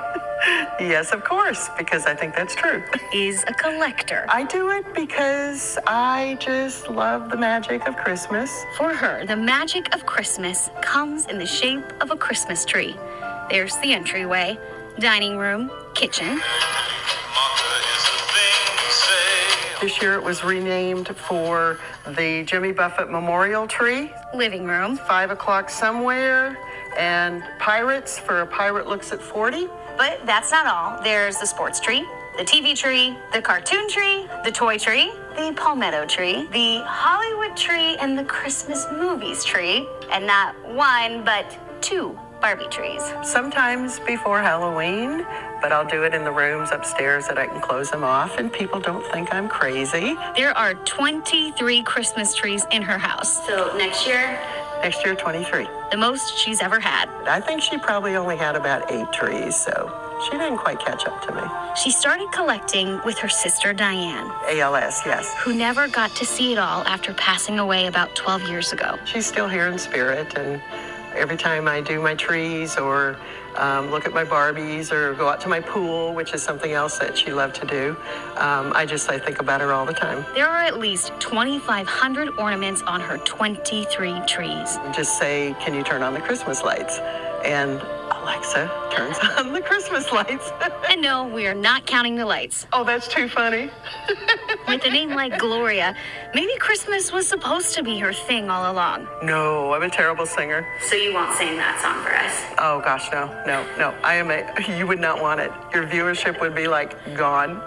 yes, 0.81 1.12
of 1.12 1.24
course, 1.24 1.68
because 1.78 2.07
I 2.07 2.14
think 2.14 2.35
that's 2.35 2.55
true. 2.55 2.83
Is 3.14 3.44
a 3.46 3.55
collector. 3.55 4.26
I 4.28 4.44
do 4.44 4.70
it 4.70 4.85
because 4.94 5.78
I 5.87 6.37
just 6.40 6.88
love 6.88 7.31
the 7.31 7.37
magic 7.37 7.87
of 7.87 7.96
Christmas. 7.96 8.64
For 8.76 8.94
her, 8.94 9.24
the 9.26 9.37
magic 9.37 9.94
of 9.94 10.07
Christmas 10.07 10.70
comes 10.81 11.26
in 11.26 11.38
the 11.38 11.46
shape 11.46 11.85
of 12.00 12.11
a 12.11 12.16
Christmas 12.16 12.64
tree. 12.64 12.96
There's 13.50 13.76
the 13.78 13.92
entryway, 13.92 14.59
dining 14.98 15.37
room, 15.37 15.70
kitchen. 15.94 16.40
This 19.81 20.00
year 20.00 20.14
it 20.14 20.22
was 20.22 20.44
renamed 20.44 21.09
for 21.16 21.78
the 22.07 22.44
Jimmy 22.44 22.70
Buffett 22.70 23.11
Memorial 23.11 23.66
Tree. 23.66 24.12
Living 24.33 24.64
room. 24.64 24.96
Five 24.96 25.33
o'clock 25.33 25.68
somewhere. 25.68 26.57
And 26.96 27.42
Pirates 27.59 28.16
for 28.16 28.42
a 28.42 28.46
pirate 28.46 28.87
looks 28.87 29.11
at 29.11 29.20
40. 29.20 29.66
But 29.96 30.24
that's 30.26 30.50
not 30.50 30.66
all. 30.66 31.02
There's 31.02 31.38
the 31.38 31.46
sports 31.46 31.81
tree, 31.81 32.07
the 32.37 32.44
TV 32.44 32.76
tree, 32.76 33.16
the 33.33 33.42
cartoon 33.42 33.88
tree, 33.88 34.26
the 34.44 34.50
toy 34.52 34.78
tree, 34.78 35.12
the 35.37 35.52
palmetto 35.57 36.07
tree, 36.07 36.48
the 36.52 36.83
Hollywood 36.87 37.57
tree, 37.57 37.96
and 37.96 38.18
the 38.18 38.24
Christmas 38.24 38.87
movies 38.92 39.44
tree. 39.44 39.87
And 40.11 40.26
not 40.26 40.55
one, 40.68 41.24
but 41.24 41.57
two 41.83 42.18
Barbie 42.40 42.66
trees. 42.70 43.02
Sometimes 43.22 44.00
before 44.00 44.40
Halloween, 44.40 45.24
but 45.61 45.70
I'll 45.70 45.87
do 45.87 46.02
it 46.02 46.12
in 46.12 46.24
the 46.24 46.33
rooms 46.33 46.70
upstairs 46.72 47.28
that 47.28 47.38
I 47.38 47.46
can 47.46 47.61
close 47.61 47.88
them 47.88 48.02
off 48.02 48.38
and 48.38 48.52
people 48.52 48.81
don't 48.81 49.07
think 49.12 49.33
I'm 49.33 49.48
crazy. 49.48 50.16
There 50.37 50.57
are 50.59 50.74
23 50.74 51.85
Christmas 51.85 52.35
trees 52.35 52.66
in 52.72 52.83
her 52.83 52.98
house. 52.98 53.46
So 53.46 53.72
next 53.76 54.09
year, 54.09 54.40
Next 54.82 55.04
year, 55.04 55.14
23. 55.14 55.68
The 55.92 55.96
most 55.96 56.36
she's 56.36 56.60
ever 56.60 56.80
had. 56.80 57.08
I 57.28 57.40
think 57.40 57.62
she 57.62 57.78
probably 57.78 58.16
only 58.16 58.36
had 58.36 58.56
about 58.56 58.90
eight 58.90 59.12
trees, 59.12 59.54
so 59.54 60.18
she 60.24 60.36
didn't 60.36 60.58
quite 60.58 60.80
catch 60.80 61.06
up 61.06 61.24
to 61.26 61.34
me. 61.34 61.42
She 61.80 61.92
started 61.92 62.26
collecting 62.32 63.00
with 63.04 63.16
her 63.18 63.28
sister 63.28 63.72
Diane. 63.72 64.28
ALS, 64.48 65.00
yes. 65.06 65.32
Who 65.38 65.54
never 65.54 65.86
got 65.86 66.10
to 66.16 66.26
see 66.26 66.52
it 66.52 66.58
all 66.58 66.82
after 66.88 67.14
passing 67.14 67.60
away 67.60 67.86
about 67.86 68.16
12 68.16 68.48
years 68.48 68.72
ago. 68.72 68.98
She's 69.04 69.24
still 69.24 69.46
here 69.46 69.68
in 69.68 69.78
spirit, 69.78 70.36
and 70.36 70.60
every 71.22 71.37
time 71.37 71.68
I 71.68 71.80
do 71.80 72.02
my 72.02 72.16
trees 72.16 72.76
or 72.76 73.16
um, 73.54 73.92
look 73.92 74.06
at 74.06 74.12
my 74.12 74.24
Barbies 74.24 74.90
or 74.90 75.14
go 75.14 75.28
out 75.28 75.40
to 75.42 75.48
my 75.48 75.61
pool, 75.61 76.14
which 76.14 76.35
is 76.35 76.42
something 76.42 76.72
else 76.72 76.98
that 76.98 77.16
she 77.16 77.32
loved 77.32 77.54
to 77.56 77.66
do. 77.66 77.96
Um, 78.37 78.72
I 78.74 78.85
just 78.85 79.08
I 79.08 79.20
think 79.20 79.38
about 79.38 79.61
her 79.61 79.72
all 79.72 79.87
the 79.87 79.92
time. 79.92 80.26
There 80.35 80.48
are 80.48 80.62
at 80.62 80.80
least 80.80 81.12
2,500 81.20 82.30
ornaments 82.38 82.82
on 82.82 83.00
her 83.00 83.18
23 83.18 84.20
trees. 84.26 84.78
Just 84.92 85.16
say, 85.16 85.54
can 85.61 85.74
you 85.74 85.85
turn 85.85 86.02
on 86.02 86.12
the 86.12 86.20
Christmas 86.20 86.64
lights? 86.64 86.98
And 87.44 87.81
Alexa 88.12 88.70
turns 88.92 89.18
on 89.38 89.52
the 89.52 89.61
Christmas 89.61 90.11
lights. 90.12 90.50
and 90.88 91.02
no, 91.02 91.26
we 91.26 91.46
are 91.46 91.55
not 91.55 91.87
counting 91.87 92.14
the 92.16 92.24
lights. 92.26 92.66
Oh, 92.72 92.85
that's 92.85 93.09
too 93.09 93.28
funny. 93.28 93.70
With 94.68 94.85
a 94.85 94.90
name 94.90 95.11
like 95.11 95.38
Gloria, 95.38 95.94
maybe 96.35 96.52
Christmas 96.59 97.11
was 97.12 97.26
supposed 97.26 97.74
to 97.74 97.83
be 97.83 97.98
her 97.98 98.12
thing 98.12 98.48
all 98.48 98.72
along. 98.72 99.09
No, 99.22 99.72
I'm 99.74 99.83
a 99.83 99.90
terrible 99.90 100.24
singer. 100.24 100.64
So 100.88 100.94
you 100.94 101.12
won't 101.12 101.35
sing 101.37 101.57
that 101.57 101.81
song 101.83 102.02
for 102.05 102.14
us? 102.14 102.57
Oh 102.59 102.81
gosh, 102.81 103.11
no, 103.11 103.26
no, 103.44 103.66
no. 103.76 103.94
I 104.02 104.14
am 104.14 104.31
a. 104.31 104.42
You 104.78 104.87
would 104.87 105.00
not 105.00 105.20
want 105.20 105.40
it. 105.40 105.50
Your 105.74 105.87
viewership 105.87 106.40
would 106.40 106.55
be 106.55 106.66
like 106.66 106.96
gone. 107.16 107.61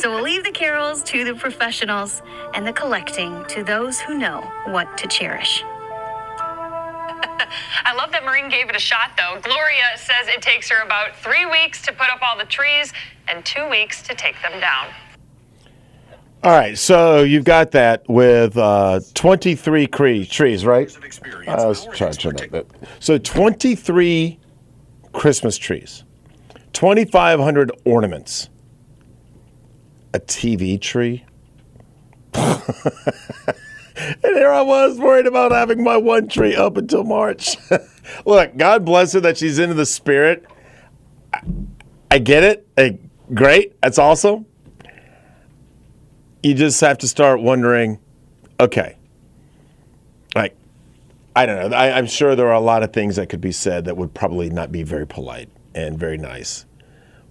so 0.00 0.12
we'll 0.14 0.22
leave 0.22 0.44
the 0.44 0.50
carols 0.50 1.02
to 1.04 1.24
the 1.24 1.34
professionals 1.34 2.22
and 2.54 2.66
the 2.66 2.72
collecting 2.72 3.44
to 3.46 3.62
those 3.62 4.00
who 4.00 4.18
know 4.18 4.40
what 4.66 4.98
to 4.98 5.06
cherish. 5.08 5.64
I 7.84 7.94
love 7.94 8.12
that 8.12 8.24
Maureen 8.24 8.48
gave 8.48 8.68
it 8.68 8.76
a 8.76 8.80
shot, 8.80 9.12
though. 9.16 9.40
Gloria 9.42 9.84
says 9.96 10.28
it 10.28 10.42
takes 10.42 10.68
her 10.70 10.82
about 10.82 11.16
three 11.16 11.46
weeks 11.46 11.82
to 11.82 11.92
put 11.92 12.10
up 12.10 12.20
all 12.22 12.36
the 12.36 12.44
trees 12.44 12.92
and 13.28 13.44
two 13.44 13.68
weeks 13.68 14.02
to 14.02 14.14
take 14.14 14.40
them 14.42 14.60
down. 14.60 14.88
All 16.42 16.52
right, 16.52 16.76
so 16.76 17.22
you've 17.22 17.44
got 17.44 17.70
that 17.70 18.06
with 18.06 18.58
uh, 18.58 19.00
23 19.14 19.86
cre- 19.86 20.24
trees, 20.24 20.66
right? 20.66 20.94
I 21.48 21.64
was 21.64 21.86
trying 21.86 22.12
to 22.12 22.18
turn 22.18 22.36
that. 22.50 22.66
So 23.00 23.16
23 23.16 24.38
Christmas 25.12 25.56
trees, 25.56 26.04
2,500 26.74 27.72
ornaments, 27.86 28.50
a 30.12 30.20
TV 30.20 30.78
tree. 30.78 31.24
and 34.04 34.36
here 34.36 34.50
I 34.50 34.62
was 34.62 34.98
worried 34.98 35.26
about 35.26 35.52
having 35.52 35.82
my 35.82 35.96
one 35.96 36.28
tree 36.28 36.54
up 36.54 36.76
until 36.76 37.04
March. 37.04 37.56
Look, 38.26 38.56
God 38.56 38.84
bless 38.84 39.12
her 39.12 39.20
that 39.20 39.38
she's 39.38 39.58
into 39.58 39.74
the 39.74 39.86
spirit. 39.86 40.44
I, 41.32 41.40
I 42.10 42.18
get 42.18 42.66
it. 42.76 43.00
Great. 43.34 43.80
That's 43.80 43.98
awesome. 43.98 44.46
You 46.42 46.54
just 46.54 46.80
have 46.80 46.98
to 46.98 47.08
start 47.08 47.40
wondering 47.40 47.98
okay, 48.60 48.96
like, 50.34 50.56
I 51.34 51.46
don't 51.46 51.70
know. 51.70 51.76
I, 51.76 51.96
I'm 51.96 52.06
sure 52.06 52.36
there 52.36 52.48
are 52.48 52.54
a 52.54 52.60
lot 52.60 52.82
of 52.82 52.92
things 52.92 53.16
that 53.16 53.28
could 53.28 53.40
be 53.40 53.52
said 53.52 53.84
that 53.86 53.96
would 53.96 54.14
probably 54.14 54.50
not 54.50 54.70
be 54.70 54.82
very 54.82 55.06
polite 55.06 55.48
and 55.74 55.98
very 55.98 56.18
nice. 56.18 56.66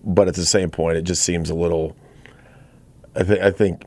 But 0.03 0.27
at 0.27 0.35
the 0.35 0.45
same 0.45 0.69
point, 0.69 0.97
it 0.97 1.03
just 1.03 1.23
seems 1.23 1.49
a 1.49 1.55
little. 1.55 1.95
I, 3.15 3.23
th- 3.23 3.39
I 3.39 3.51
think 3.51 3.83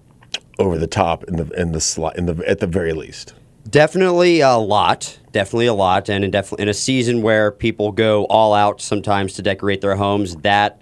over 0.58 0.78
the 0.78 0.86
top 0.86 1.24
in 1.24 1.36
the 1.36 1.48
in 1.60 1.72
the 1.72 1.80
slot 1.80 2.16
in 2.16 2.26
the 2.26 2.48
at 2.48 2.60
the 2.60 2.66
very 2.66 2.92
least. 2.92 3.34
Definitely 3.68 4.40
a 4.40 4.56
lot. 4.56 5.18
Definitely 5.32 5.66
a 5.66 5.74
lot, 5.74 6.08
and 6.08 6.24
in, 6.24 6.30
def- 6.30 6.52
in 6.58 6.68
a 6.68 6.74
season 6.74 7.20
where 7.20 7.50
people 7.50 7.92
go 7.92 8.24
all 8.26 8.54
out 8.54 8.80
sometimes 8.80 9.34
to 9.34 9.42
decorate 9.42 9.80
their 9.80 9.96
homes, 9.96 10.36
that 10.36 10.80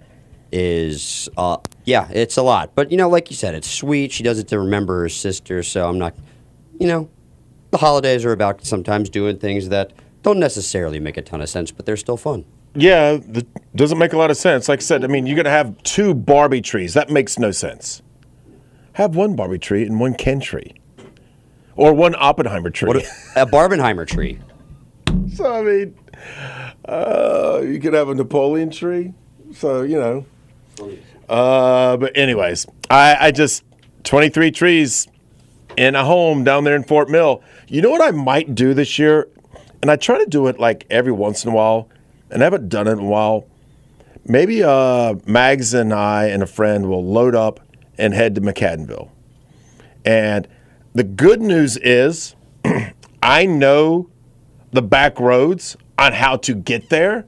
is, 0.51 1.27
uh, 1.35 1.57
yeah, 1.83 2.07
it's 2.11 2.37
a 2.37 2.41
lot. 2.41 2.75
But 2.75 2.91
you 2.91 2.97
know, 2.97 3.09
like 3.09 3.29
you 3.29 3.35
said, 3.35 3.55
it's 3.55 3.69
sweet. 3.69 4.11
She 4.11 4.23
does 4.23 4.39
it 4.39 4.47
to 4.49 4.59
remember 4.59 5.01
her 5.01 5.09
sister. 5.09 5.63
So 5.63 5.89
I'm 5.89 5.97
not, 5.97 6.15
you 6.79 6.87
know, 6.87 7.09
the 7.71 7.77
holidays 7.77 8.23
are 8.23 8.31
about 8.31 8.63
sometimes 8.65 9.09
doing 9.09 9.37
things 9.37 9.69
that 9.69 9.91
don't 10.21 10.39
necessarily 10.39 10.99
make 10.99 11.17
a 11.17 11.21
ton 11.21 11.41
of 11.41 11.49
sense, 11.49 11.71
but 11.71 11.85
they're 11.85 11.97
still 11.97 12.17
fun. 12.17 12.45
Yeah, 12.75 13.17
the, 13.17 13.45
doesn't 13.75 13.97
make 13.97 14.13
a 14.13 14.17
lot 14.17 14.31
of 14.31 14.37
sense. 14.37 14.69
Like 14.69 14.79
I 14.79 14.81
said, 14.81 15.03
I 15.03 15.07
mean, 15.07 15.25
you're 15.25 15.35
going 15.35 15.45
to 15.45 15.51
have 15.51 15.81
two 15.83 16.13
Barbie 16.13 16.61
trees. 16.61 16.93
That 16.93 17.09
makes 17.09 17.39
no 17.39 17.51
sense. 17.51 18.01
Have 18.95 19.13
one 19.13 19.35
Barbie 19.35 19.59
tree 19.59 19.85
and 19.85 19.99
one 19.99 20.13
Ken 20.13 20.39
tree, 20.39 20.73
or 21.75 21.93
one 21.93 22.15
Oppenheimer 22.17 22.69
tree. 22.69 22.87
What 22.87 22.95
a, 22.95 23.41
a 23.41 23.45
Barbenheimer 23.45 24.07
tree. 24.07 24.39
so 25.33 25.53
I 25.53 25.61
mean, 25.61 25.95
uh, 26.87 27.61
you 27.61 27.77
could 27.81 27.93
have 27.93 28.07
a 28.07 28.15
Napoleon 28.15 28.69
tree. 28.69 29.13
So 29.53 29.81
you 29.81 29.99
know. 29.99 30.25
Uh, 31.27 31.97
but 31.97 32.15
anyways, 32.15 32.67
I, 32.89 33.17
I 33.19 33.31
just 33.31 33.65
23 34.05 34.51
trees 34.51 35.09
in 35.75 35.95
a 35.95 36.05
home 36.05 36.45
down 36.45 36.63
there 36.63 36.75
in 36.77 36.85
Fort 36.85 37.09
Mill. 37.09 37.43
You 37.67 37.81
know 37.81 37.89
what 37.89 38.01
I 38.01 38.11
might 38.11 38.55
do 38.55 38.73
this 38.73 38.97
year? 38.97 39.27
And 39.81 39.91
I 39.91 39.97
try 39.97 40.19
to 40.19 40.25
do 40.25 40.47
it 40.47 40.57
like 40.57 40.85
every 40.89 41.11
once 41.11 41.43
in 41.43 41.51
a 41.51 41.53
while, 41.53 41.89
and 42.31 42.41
I 42.41 42.45
haven't 42.45 42.69
done 42.69 42.87
it 42.87 42.93
in 42.93 42.99
a 42.99 43.03
while. 43.03 43.45
Maybe 44.25 44.63
uh, 44.63 45.15
Mags 45.25 45.73
and 45.73 45.93
I 45.93 46.27
and 46.27 46.41
a 46.41 46.47
friend 46.47 46.87
will 46.87 47.05
load 47.05 47.35
up 47.35 47.59
and 47.97 48.13
head 48.13 48.35
to 48.35 48.41
McAdenville. 48.41 49.09
And 50.03 50.47
the 50.93 51.03
good 51.03 51.41
news 51.41 51.77
is, 51.77 52.35
I 53.23 53.45
know 53.45 54.09
the 54.71 54.81
back 54.81 55.19
roads 55.19 55.77
on 55.97 56.13
how 56.13 56.37
to 56.37 56.53
get 56.53 56.89
there 56.89 57.25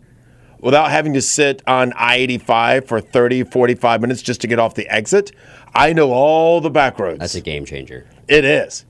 without 0.59 0.91
having 0.91 1.13
to 1.13 1.21
sit 1.21 1.61
on 1.67 1.93
I 1.93 2.15
85 2.17 2.87
for 2.87 3.01
30, 3.01 3.43
45 3.43 4.01
minutes 4.01 4.21
just 4.21 4.41
to 4.41 4.47
get 4.47 4.59
off 4.59 4.75
the 4.75 4.87
exit. 4.89 5.31
I 5.73 5.93
know 5.93 6.11
all 6.11 6.61
the 6.61 6.69
back 6.69 6.99
roads. 6.99 7.19
That's 7.19 7.35
a 7.35 7.41
game 7.41 7.65
changer. 7.65 8.07
It 8.27 8.45
is. 8.45 8.85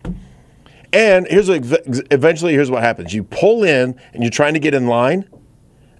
And 0.93 1.27
here's 1.27 1.49
what, 1.49 1.61
eventually 2.11 2.53
here's 2.53 2.71
what 2.71 2.81
happens. 2.81 3.13
You 3.13 3.23
pull 3.23 3.63
in 3.63 3.99
and 4.13 4.23
you're 4.23 4.31
trying 4.31 4.53
to 4.53 4.59
get 4.59 4.73
in 4.73 4.87
line. 4.87 5.29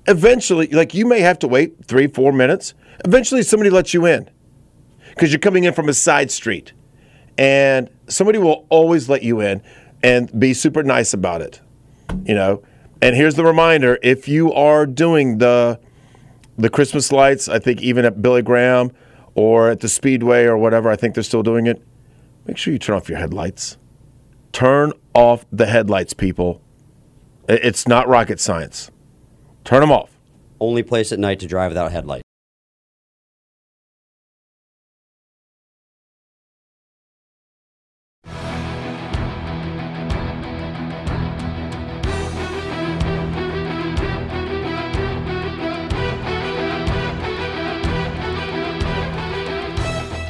Eventually, 0.07 0.67
like 0.67 0.93
you 0.93 1.05
may 1.05 1.19
have 1.19 1.39
to 1.39 1.47
wait 1.47 1.85
three, 1.85 2.07
four 2.07 2.31
minutes. 2.31 2.73
Eventually, 3.03 3.43
somebody 3.43 3.69
lets 3.69 3.93
you 3.93 4.05
in 4.05 4.29
because 5.17 5.31
you're 5.31 5.39
coming 5.39 5.63
in 5.63 5.73
from 5.73 5.89
a 5.89 5.93
side 5.93 6.29
street. 6.29 6.73
And 7.39 7.89
somebody 8.07 8.37
will 8.37 8.67
always 8.69 9.09
let 9.09 9.23
you 9.23 9.41
in 9.41 9.63
and 10.03 10.39
be 10.39 10.53
super 10.53 10.83
nice 10.83 11.11
about 11.11 11.41
it. 11.41 11.59
You 12.23 12.35
know? 12.35 12.63
And 13.01 13.15
here's 13.15 13.33
the 13.33 13.43
reminder 13.43 13.97
if 14.03 14.27
you 14.27 14.53
are 14.53 14.85
doing 14.85 15.39
the 15.39 15.79
the 16.57 16.69
Christmas 16.69 17.11
lights, 17.11 17.47
I 17.47 17.59
think 17.59 17.81
even 17.81 18.05
at 18.05 18.21
Billy 18.21 18.41
Graham 18.41 18.91
or 19.35 19.69
at 19.69 19.79
the 19.79 19.89
Speedway 19.89 20.45
or 20.45 20.57
whatever, 20.57 20.89
I 20.89 20.95
think 20.95 21.13
they're 21.13 21.23
still 21.23 21.43
doing 21.43 21.67
it. 21.67 21.83
Make 22.45 22.57
sure 22.57 22.73
you 22.73 22.79
turn 22.79 22.95
off 22.95 23.09
your 23.09 23.19
headlights. 23.19 23.77
Turn 24.51 24.93
off 25.13 25.45
the 25.51 25.67
headlights, 25.67 26.13
people. 26.13 26.61
It's 27.47 27.87
not 27.87 28.07
rocket 28.07 28.39
science. 28.39 28.89
Turn 29.63 29.81
them 29.81 29.91
off. 29.91 30.17
Only 30.59 30.81
place 30.81 31.11
at 31.11 31.19
night 31.19 31.39
to 31.41 31.47
drive 31.47 31.69
without 31.69 31.91
headlights. 31.91 32.26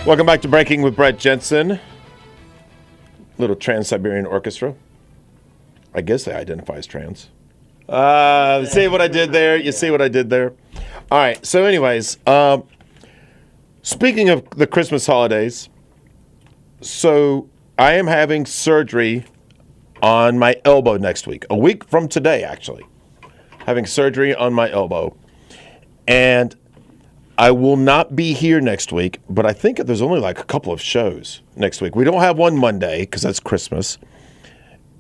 Welcome 0.08 0.26
back 0.26 0.42
to 0.44 0.48
Breaking 0.48 0.84
with 0.84 0.96
Brett 0.96 1.20
Jensen. 1.20 1.82
Little 3.38 3.58
Trans 3.58 3.90
Siberian 3.90 4.26
Orchestra. 4.26 4.74
I 5.94 6.00
guess 6.00 6.24
they 6.24 6.32
identify 6.34 6.76
as 6.76 6.88
trans. 6.88 7.30
Uh, 7.90 8.64
see 8.64 8.88
what 8.88 9.02
I 9.02 9.10
did 9.10 9.34
there? 9.34 9.58
You 9.58 9.74
see 9.74 9.92
what 9.92 10.02
I 10.02 10.08
did 10.08 10.30
there? 10.30 10.54
All 11.12 11.18
right. 11.18 11.46
So, 11.46 11.66
anyways, 11.66 12.26
um, 12.26 12.64
speaking 13.82 14.30
of 14.30 14.50
the 14.52 14.66
Christmas 14.66 15.06
holidays, 15.06 15.68
so 16.80 17.50
I 17.78 17.96
am 17.96 18.08
having 18.08 18.46
surgery 18.46 19.26
on 20.02 20.40
my 20.40 20.56
elbow 20.64 20.96
next 20.96 21.28
week. 21.28 21.46
A 21.50 21.58
week 21.58 21.84
from 21.84 22.08
today, 22.08 22.46
actually. 22.46 22.86
Having 23.66 23.88
surgery 23.88 24.34
on 24.34 24.54
my 24.54 24.72
elbow. 24.72 25.18
And 26.08 26.56
I 27.38 27.52
will 27.52 27.78
not 27.78 28.16
be 28.16 28.34
here 28.34 28.60
next 28.60 28.92
week, 28.92 29.20
but 29.30 29.46
I 29.46 29.54
think 29.54 29.78
there's 29.78 30.02
only 30.02 30.20
like 30.20 30.40
a 30.40 30.44
couple 30.44 30.74
of 30.74 30.82
shows 30.82 31.42
next 31.56 31.82
week. 31.82 31.96
We 31.96 32.04
don't 32.04 32.22
have 32.22 32.38
one 32.38 32.58
Monday 32.58 33.02
because 33.02 33.22
that's 33.22 33.40
Christmas. 33.40 33.98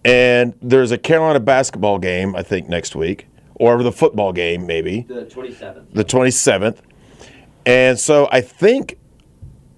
And 0.06 0.54
there's 0.62 0.92
a 0.92 0.98
Carolina 0.98 1.40
basketball 1.40 1.98
game, 1.98 2.36
I 2.36 2.44
think, 2.44 2.70
next 2.70 2.96
week, 2.96 3.28
or 3.56 3.82
the 3.82 3.92
football 3.92 4.32
game, 4.32 4.68
maybe. 4.68 5.02
The 5.02 5.26
27th. 5.26 5.94
The 5.94 6.06
27th. 6.06 6.78
And 7.66 8.00
so 8.00 8.30
I 8.32 8.42
think 8.42 8.98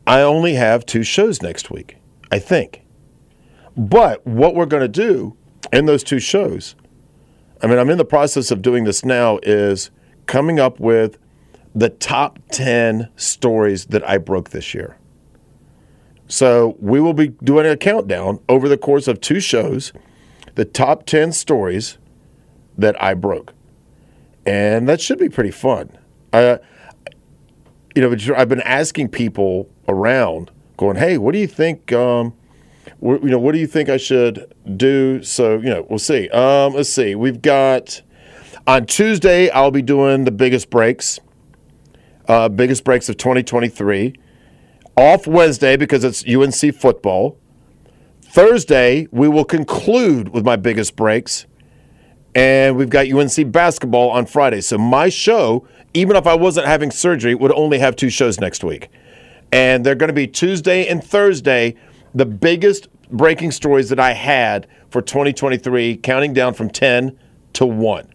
I 0.06 0.22
only 0.22 0.56
have 0.56 0.86
two 0.86 1.04
shows 1.04 1.41
next 1.41 1.72
week. 1.72 1.98
I 2.32 2.39
think. 2.39 2.84
But 3.76 4.26
what 4.28 4.56
we're 4.56 4.65
going 4.65 4.84
to 4.84 4.88
do 4.88 5.36
in 5.72 5.86
those 5.86 6.04
two 6.04 6.19
shows, 6.19 6.76
I 7.63 7.67
mean, 7.67 7.80
I'm 7.80 7.89
in 7.89 7.98
the 7.98 8.06
process 8.06 8.52
of 8.52 8.62
doing 8.62 8.84
this 8.84 9.06
now, 9.06 9.39
is 9.43 9.89
coming 10.26 10.60
up 10.60 10.80
with 10.80 11.17
the 11.76 11.90
top 11.90 12.40
10 12.52 13.10
stories 13.16 13.86
that 13.88 14.08
I 14.08 14.18
broke 14.18 14.50
this 14.50 14.74
year. 14.74 14.98
So 16.28 16.78
we 16.80 17.00
will 17.00 17.14
be 17.14 17.30
doing 17.30 17.66
a 17.66 17.76
countdown 17.76 18.40
over 18.48 18.70
the 18.70 18.78
course 18.78 19.08
of 19.08 19.20
two 19.20 19.40
shows, 19.40 19.94
the 20.56 20.66
top 20.66 21.06
10 21.06 21.32
stories 21.32 21.98
that 22.78 23.02
I 23.02 23.14
broke. 23.14 23.54
And 24.46 24.88
that 24.88 25.02
should 25.02 25.20
be 25.20 25.30
pretty 25.30 25.52
fun. 25.52 25.98
Uh, 26.32 26.58
you 27.96 28.02
know, 28.02 28.36
I've 28.36 28.50
been 28.50 28.62
asking 28.62 29.10
people 29.10 29.70
around, 29.88 30.52
going, 30.78 30.96
"Hey, 30.96 31.18
what 31.18 31.34
do 31.34 31.40
you 31.40 31.48
think? 31.48 31.92
Um, 31.92 32.34
you 33.02 33.20
know, 33.24 33.40
what 33.40 33.54
do 33.54 33.60
you 33.60 33.68
think 33.68 33.90
I 33.90 33.98
should 33.98 34.54
do?" 34.78 35.22
So, 35.24 35.58
you 35.58 35.70
know, 35.70 35.86
we'll 35.90 36.00
see. 36.00 36.30
Um, 36.30 36.74
let's 36.74 36.90
see. 36.90 37.16
We've 37.16 37.42
got 37.42 38.02
on 38.68 38.86
Tuesday. 38.86 39.50
I'll 39.50 39.72
be 39.72 39.82
doing 39.82 40.26
the 40.26 40.32
biggest 40.32 40.70
breaks 40.70 41.20
uh, 42.30 42.48
biggest 42.48 42.84
breaks 42.84 43.10
of 43.10 43.18
2023. 43.18 44.13
Off 44.96 45.28
Wednesday 45.28 45.76
because 45.76 46.04
it's 46.04 46.24
UNC 46.26 46.76
football. 46.76 47.38
Thursday, 48.22 49.08
we 49.12 49.28
will 49.28 49.44
conclude 49.46 50.30
with 50.30 50.46
my 50.46 50.56
biggest 50.56 50.96
breaks. 50.96 51.48
And 52.36 52.78
we've 52.78 52.89
got 52.89 53.10
UNC 53.10 53.52
basketball 53.52 54.12
on 54.12 54.28
Friday. 54.28 54.62
So 54.62 54.78
my 54.78 55.10
show, 55.10 55.68
even 55.96 56.15
if 56.15 56.28
I 56.28 56.36
wasn't 56.36 56.68
having 56.68 56.92
surgery, 56.92 57.34
would 57.34 57.52
only 57.52 57.80
have 57.80 57.96
two 57.96 58.12
shows 58.12 58.39
next 58.39 58.63
week. 58.63 58.89
And 59.52 59.84
they're 59.84 59.96
going 59.96 60.10
to 60.10 60.13
be 60.13 60.28
Tuesday 60.28 60.88
and 60.88 61.04
Thursday, 61.04 61.76
the 62.13 62.28
biggest 62.28 62.88
breaking 63.10 63.50
stories 63.50 63.89
that 63.89 64.00
I 64.00 64.13
had 64.13 64.68
for 64.92 65.02
2023, 65.02 65.98
counting 65.98 66.34
down 66.34 66.54
from 66.54 66.70
10 66.70 67.18
to 67.54 67.65
1. 67.65 68.08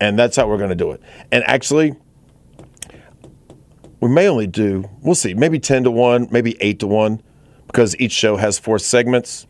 And 0.00 0.18
that's 0.18 0.36
how 0.36 0.48
we're 0.48 0.58
going 0.58 0.70
to 0.70 0.74
do 0.74 0.90
it. 0.90 1.00
And 1.30 1.44
actually, 1.46 1.94
we 4.04 4.10
may 4.10 4.28
only 4.28 4.46
do, 4.46 4.84
we'll 5.00 5.14
see, 5.14 5.32
maybe 5.32 5.58
10 5.58 5.84
to 5.84 5.90
1, 5.90 6.28
maybe 6.30 6.58
8 6.60 6.78
to 6.80 6.86
1, 6.86 7.22
because 7.66 7.98
each 7.98 8.12
show 8.12 8.36
has 8.36 8.58
four 8.58 8.78
segments. 8.78 9.46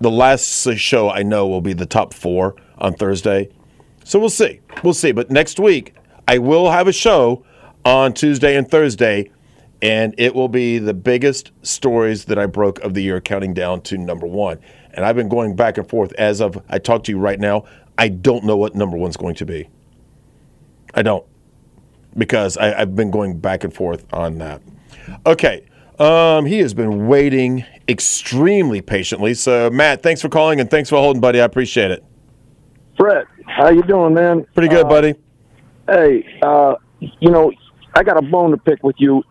The 0.00 0.10
last 0.10 0.68
show 0.76 1.08
I 1.08 1.22
know 1.22 1.46
will 1.46 1.60
be 1.60 1.74
the 1.74 1.86
top 1.86 2.12
four 2.12 2.56
on 2.76 2.94
Thursday. 2.94 3.50
So 4.02 4.18
we'll 4.18 4.30
see. 4.30 4.58
We'll 4.82 4.94
see. 4.94 5.12
But 5.12 5.30
next 5.30 5.60
week, 5.60 5.94
I 6.26 6.38
will 6.38 6.72
have 6.72 6.88
a 6.88 6.92
show 6.92 7.44
on 7.84 8.14
Tuesday 8.14 8.56
and 8.56 8.68
Thursday, 8.68 9.30
and 9.80 10.12
it 10.18 10.34
will 10.34 10.48
be 10.48 10.78
the 10.78 10.92
biggest 10.92 11.52
stories 11.62 12.24
that 12.24 12.36
I 12.36 12.46
broke 12.46 12.80
of 12.80 12.94
the 12.94 13.02
year, 13.04 13.20
counting 13.20 13.54
down 13.54 13.80
to 13.82 13.96
number 13.96 14.26
one. 14.26 14.58
And 14.92 15.04
I've 15.04 15.14
been 15.14 15.28
going 15.28 15.54
back 15.54 15.78
and 15.78 15.88
forth 15.88 16.12
as 16.14 16.40
of 16.40 16.60
I 16.68 16.80
talk 16.80 17.04
to 17.04 17.12
you 17.12 17.18
right 17.20 17.38
now. 17.38 17.66
I 17.96 18.08
don't 18.08 18.42
know 18.42 18.56
what 18.56 18.74
number 18.74 18.96
one's 18.96 19.16
going 19.16 19.36
to 19.36 19.46
be. 19.46 19.68
I 20.92 21.02
don't 21.02 21.24
because 22.16 22.56
I, 22.56 22.78
have 22.78 22.94
been 22.94 23.10
going 23.10 23.38
back 23.38 23.64
and 23.64 23.72
forth 23.72 24.04
on 24.12 24.38
that. 24.38 24.62
Okay. 25.26 25.64
Um, 25.98 26.46
he 26.46 26.60
has 26.60 26.72
been 26.72 27.08
waiting 27.08 27.64
extremely 27.88 28.80
patiently. 28.80 29.34
So, 29.34 29.68
Matt, 29.70 30.02
thanks 30.02 30.22
for 30.22 30.28
calling 30.28 30.60
and 30.60 30.70
thanks 30.70 30.88
for 30.88 30.96
holding, 30.96 31.20
buddy. 31.20 31.40
I 31.40 31.44
appreciate 31.44 31.90
it. 31.90 32.04
Brett, 32.96 33.26
how 33.46 33.70
you 33.70 33.82
doing, 33.82 34.14
man? 34.14 34.46
Pretty 34.54 34.68
good, 34.68 34.86
uh, 34.86 34.88
buddy. 34.88 35.14
Hey, 35.86 36.38
uh, 36.42 36.76
you 37.00 37.30
know, 37.30 37.52
I 37.94 38.02
got 38.02 38.16
a 38.16 38.22
bone 38.22 38.50
to 38.52 38.56
pick 38.56 38.82
with 38.82 38.96
you. 38.98 39.22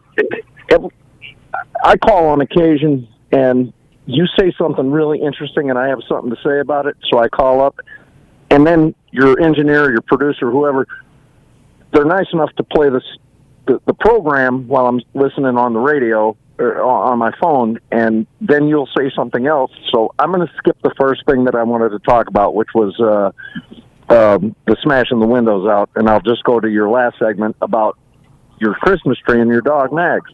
I 1.83 1.97
call 1.97 2.27
on 2.27 2.41
occasion, 2.41 3.07
and 3.31 3.73
you 4.05 4.25
say 4.37 4.51
something 4.57 4.91
really 4.91 5.21
interesting, 5.21 5.69
and 5.69 5.79
I 5.79 5.87
have 5.87 5.99
something 6.07 6.29
to 6.29 6.37
say 6.43 6.59
about 6.59 6.85
it, 6.85 6.97
so 7.09 7.19
I 7.19 7.29
call 7.29 7.61
up, 7.61 7.79
and 8.49 8.65
then 8.65 8.93
your 9.11 9.39
engineer, 9.39 9.91
your 9.91 10.01
producer, 10.01 10.51
whoever 10.51 10.87
they're 11.93 12.05
nice 12.05 12.27
enough 12.33 12.53
to 12.57 12.63
play 12.63 12.89
this 12.89 13.03
the, 13.67 13.79
the 13.85 13.93
program 13.93 14.67
while 14.67 14.87
I'm 14.87 15.01
listening 15.13 15.57
on 15.57 15.73
the 15.73 15.79
radio 15.79 16.35
or 16.57 16.81
on 16.81 17.17
my 17.17 17.31
phone, 17.39 17.79
and 17.91 18.27
then 18.41 18.67
you'll 18.67 18.89
say 18.97 19.11
something 19.15 19.47
else. 19.47 19.71
So 19.91 20.13
I'm 20.19 20.31
going 20.31 20.45
to 20.45 20.53
skip 20.57 20.77
the 20.83 20.93
first 20.99 21.25
thing 21.25 21.45
that 21.45 21.55
I 21.55 21.63
wanted 21.63 21.89
to 21.89 21.99
talk 21.99 22.27
about, 22.27 22.53
which 22.53 22.69
was 22.75 22.99
uh, 22.99 23.31
um, 24.13 24.55
the 24.67 24.75
smashing 24.83 25.19
the 25.19 25.27
windows 25.27 25.67
out, 25.69 25.89
and 25.95 26.09
I'll 26.09 26.21
just 26.21 26.43
go 26.43 26.59
to 26.59 26.69
your 26.69 26.89
last 26.89 27.17
segment 27.19 27.55
about 27.61 27.97
your 28.59 28.73
Christmas 28.73 29.17
tree 29.19 29.39
and 29.39 29.49
your 29.49 29.61
dog 29.61 29.93
Mags. 29.93 30.29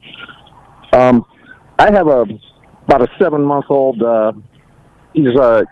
Um, 0.93 1.25
I 1.77 1.91
have 1.91 2.07
a 2.07 2.25
about 2.87 3.01
a 3.01 3.07
seven 3.19 3.43
month 3.43 3.65
old. 3.69 4.01
Uh, 4.01 4.31
he's 5.13 5.35
a 5.35 5.65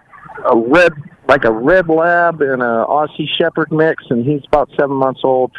a 0.45 0.57
red 0.57 0.93
like 1.27 1.45
a 1.45 1.51
red 1.51 1.87
lab 1.87 2.41
and 2.41 2.61
a 2.61 2.85
Aussie 2.87 3.27
Shepherd 3.37 3.71
mix, 3.71 4.03
and 4.09 4.25
he's 4.25 4.41
about 4.47 4.69
seven 4.77 4.97
months 4.97 5.21
old. 5.23 5.51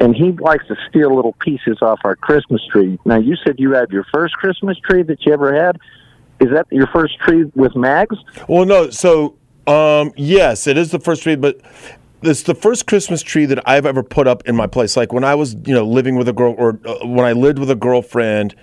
And 0.00 0.14
he 0.14 0.32
likes 0.32 0.66
to 0.68 0.76
steal 0.88 1.14
little 1.14 1.34
pieces 1.40 1.78
off 1.82 2.00
our 2.04 2.16
Christmas 2.16 2.62
tree. 2.70 2.98
Now, 3.04 3.18
you 3.18 3.36
said 3.44 3.56
you 3.58 3.72
had 3.72 3.90
your 3.90 4.04
first 4.12 4.34
Christmas 4.34 4.78
tree 4.78 5.02
that 5.02 5.24
you 5.26 5.32
ever 5.32 5.54
had. 5.54 5.78
Is 6.40 6.50
that 6.50 6.66
your 6.70 6.86
first 6.88 7.18
tree 7.18 7.44
with 7.54 7.74
Mags? 7.74 8.16
Well, 8.48 8.64
no. 8.64 8.90
So, 8.90 9.36
um, 9.66 10.12
yes, 10.16 10.66
it 10.66 10.76
is 10.76 10.90
the 10.90 11.00
first 11.00 11.22
tree, 11.22 11.36
but 11.36 11.60
it's 12.22 12.42
the 12.42 12.54
first 12.54 12.86
Christmas 12.86 13.22
tree 13.22 13.46
that 13.46 13.68
I've 13.68 13.86
ever 13.86 14.02
put 14.02 14.26
up 14.26 14.46
in 14.46 14.56
my 14.56 14.66
place. 14.66 14.96
Like 14.96 15.12
when 15.12 15.24
I 15.24 15.34
was, 15.34 15.54
you 15.64 15.74
know, 15.74 15.84
living 15.84 16.16
with 16.16 16.28
a 16.28 16.32
girl, 16.32 16.54
or 16.56 16.78
uh, 16.84 17.06
when 17.06 17.24
I 17.24 17.32
lived 17.32 17.58
with 17.58 17.70
a 17.70 17.76
girlfriend, 17.76 18.54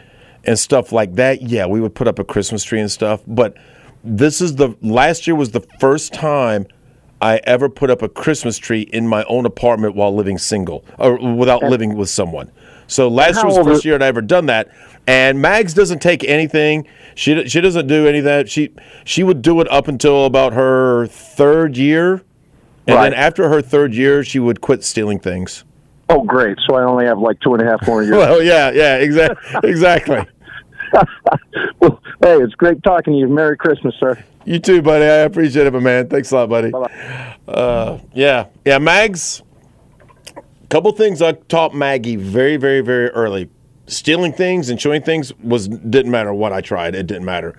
and 0.44 0.58
stuff 0.58 0.92
like 0.92 1.16
that. 1.16 1.42
Yeah, 1.42 1.66
we 1.66 1.82
would 1.82 1.96
put 1.96 2.08
up 2.08 2.20
a 2.20 2.24
Christmas 2.24 2.64
tree 2.64 2.80
and 2.80 2.92
stuff. 2.92 3.22
But 3.28 3.56
this 4.04 4.42
is 4.42 4.56
the 4.56 4.76
last 4.82 5.28
year 5.28 5.36
was 5.36 5.52
the 5.52 5.66
first 5.80 6.14
time 6.14 6.66
I 7.22 7.40
ever 7.44 7.70
put 7.70 7.90
up 7.92 8.02
a 8.02 8.10
Christmas 8.10 8.58
tree 8.58 8.82
in 8.82 9.08
my 9.08 9.24
own 9.26 9.46
apartment 9.46 9.96
while 9.96 10.14
living 10.14 10.38
single 10.40 10.84
or 10.98 11.18
without 11.36 11.64
living 11.64 11.96
with 11.96 12.10
someone. 12.10 12.52
So 12.88 13.08
last 13.08 13.36
year 13.38 13.46
was 13.46 13.56
the 13.56 13.64
first 13.64 13.86
year 13.86 13.96
I'd 13.96 14.02
ever 14.02 14.22
done 14.22 14.48
that. 14.48 14.70
And 15.08 15.40
Mags 15.42 15.74
doesn't 15.74 16.00
take 16.02 16.24
anything. 16.24 16.88
She 17.16 17.48
she 17.48 17.62
doesn't 17.62 17.88
do 17.88 18.08
any 18.08 18.20
of 18.20 18.24
that. 18.26 18.50
She 18.50 18.72
she 19.06 19.24
would 19.24 19.42
do 19.42 19.62
it 19.62 19.72
up 19.72 19.88
until 19.88 20.26
about 20.26 20.54
her 20.54 21.08
third 21.08 21.78
year, 21.78 22.24
and 22.88 22.96
Right. 22.96 23.10
then 23.10 23.14
after 23.14 23.50
her 23.50 23.62
third 23.62 23.94
year, 23.94 24.24
she 24.24 24.40
would 24.40 24.62
quit 24.62 24.84
stealing 24.84 25.20
things. 25.20 25.64
Oh, 26.10 26.24
great! 26.24 26.58
So 26.68 26.76
I 26.76 26.84
only 26.84 27.06
have 27.06 27.20
like 27.20 27.40
two 27.40 27.54
and 27.54 27.62
a 27.66 27.66
half 27.66 27.86
more 27.88 28.04
years. 28.04 28.16
Well, 28.18 28.44
yeah, 28.44 28.72
yeah, 28.72 28.96
exactly, 29.08 29.70
exactly. 29.70 30.26
well, 31.80 32.02
hey, 32.22 32.38
it's 32.38 32.56
great 32.56 32.84
talking 32.84 33.14
to 33.14 33.20
you. 33.20 33.28
Merry 33.28 33.58
Christmas, 33.58 33.96
sir. 34.00 34.24
You 34.46 34.60
too, 34.60 34.82
buddy. 34.82 35.06
I 35.06 35.20
appreciate 35.20 35.68
it, 35.68 35.74
my 35.74 35.80
man. 35.80 36.08
Thanks 36.08 36.32
a 36.32 36.36
lot, 36.36 36.50
buddy. 36.50 36.72
Uh, 37.48 38.00
yeah, 38.14 38.48
yeah, 38.66 38.78
Mags. 38.80 39.44
Couple 40.70 40.92
things 40.94 41.22
I 41.22 41.34
taught 41.34 41.76
Maggie 41.76 42.16
very, 42.16 42.56
very, 42.58 42.82
very 42.82 43.10
early. 43.10 43.50
Stealing 43.88 44.32
things 44.32 44.70
and 44.70 44.80
chewing 44.80 45.02
things 45.02 45.34
was 45.40 45.68
didn't 45.68 46.12
matter 46.12 46.34
what 46.34 46.54
I 46.54 46.62
tried. 46.62 46.96
It 46.96 47.08
didn't 47.08 47.26
matter. 47.26 47.58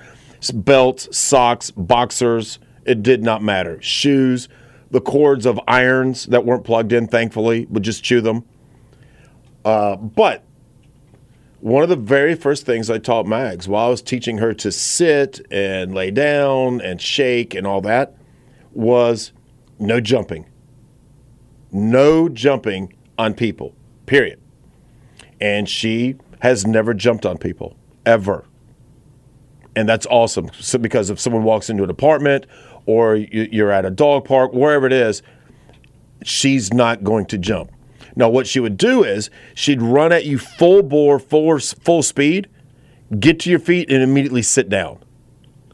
Belts, 0.55 1.15
socks, 1.17 1.71
boxers. 1.71 2.59
It 2.85 3.03
did 3.03 3.23
not 3.23 3.43
matter. 3.43 3.81
Shoes, 3.83 4.49
the 4.91 5.01
cords 5.01 5.45
of 5.47 5.61
irons 5.69 6.25
that 6.27 6.45
weren't 6.45 6.65
plugged 6.65 6.93
in. 6.93 7.07
Thankfully, 7.07 7.67
would 7.67 7.83
just 7.83 8.03
chew 8.03 8.23
them. 8.23 8.45
Uh, 9.65 9.97
but 9.97 10.43
one 11.63 11.85
of 11.85 11.89
the 11.89 11.95
very 11.97 12.35
first 12.35 12.67
things 12.67 12.91
I 12.91 12.99
taught 12.99 13.25
Mags 13.25 13.69
while 13.69 13.87
I 13.87 13.89
was 13.89 14.03
teaching 14.03 14.39
her 14.39 14.53
to 14.55 14.73
sit 14.73 15.41
and 15.49 15.95
lay 15.95 16.11
down 16.11 16.81
and 16.81 17.01
shake 17.01 17.55
and 17.55 17.65
all 17.69 17.81
that 17.83 18.17
was 18.73 19.33
no 19.79 20.01
jumping. 20.01 20.47
No 21.71 22.29
jumping 22.29 22.93
on 23.17 23.35
people, 23.35 23.77
period. 24.07 24.41
And 25.41 25.69
she 25.69 26.17
has 26.41 26.67
never 26.67 26.95
jumped 26.95 27.25
on 27.25 27.39
people, 27.39 27.77
ever. 28.05 28.45
And 29.77 29.89
that's 29.89 30.07
awesome 30.07 30.51
so 30.59 30.79
because 30.79 31.11
if 31.11 31.21
someone 31.21 31.45
walks 31.45 31.71
into 31.71 31.85
an 31.85 31.91
apartment 31.91 32.45
or 32.87 33.15
you- 33.15 33.49
you're 33.53 33.71
at 33.71 33.85
a 33.85 33.91
dog 33.91 34.25
park, 34.25 34.53
wherever 34.53 34.85
it 34.85 34.93
is, 34.93 35.23
she's 36.25 36.75
not 36.75 37.05
going 37.05 37.27
to 37.27 37.39
jump. 37.39 37.71
Now, 38.15 38.29
what 38.29 38.47
she 38.47 38.61
would 38.61 38.77
do 38.77 39.05
is 39.05 39.31
she'd 39.55 39.81
run 39.81 40.13
at 40.13 40.25
you 40.25 40.39
full 40.39 40.83
bore, 40.83 41.19
full, 41.19 41.59
full 41.59 42.03
speed, 42.03 42.49
get 43.19 43.41
to 43.41 43.51
your 43.51 43.59
feet, 43.59 43.91
and 43.91 44.03
immediately 44.03 44.43
sit 44.43 44.69
down. 44.69 44.99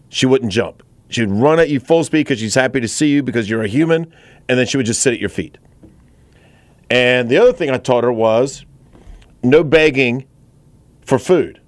She 0.08 0.26
wouldn't 0.26 0.52
jump. 0.52 0.82
She'd 1.08 1.30
run 1.30 1.58
at 1.58 1.68
you 1.68 1.80
full 1.80 2.04
speed 2.04 2.20
because 2.20 2.38
she's 2.38 2.54
happy 2.54 2.80
to 2.80 2.88
see 2.88 3.08
you 3.08 3.22
because 3.22 3.48
you're 3.48 3.62
a 3.62 3.68
human, 3.68 4.12
and 4.48 4.58
then 4.58 4.66
she 4.66 4.76
would 4.76 4.86
just 4.86 5.02
sit 5.02 5.12
at 5.14 5.20
your 5.20 5.28
feet. 5.28 5.58
And 6.90 7.28
the 7.28 7.38
other 7.38 7.52
thing 7.52 7.70
I 7.70 7.78
taught 7.78 8.04
her 8.04 8.12
was 8.12 8.64
no 9.42 9.64
begging 9.64 10.26
for 11.04 11.18
food. 11.18 11.60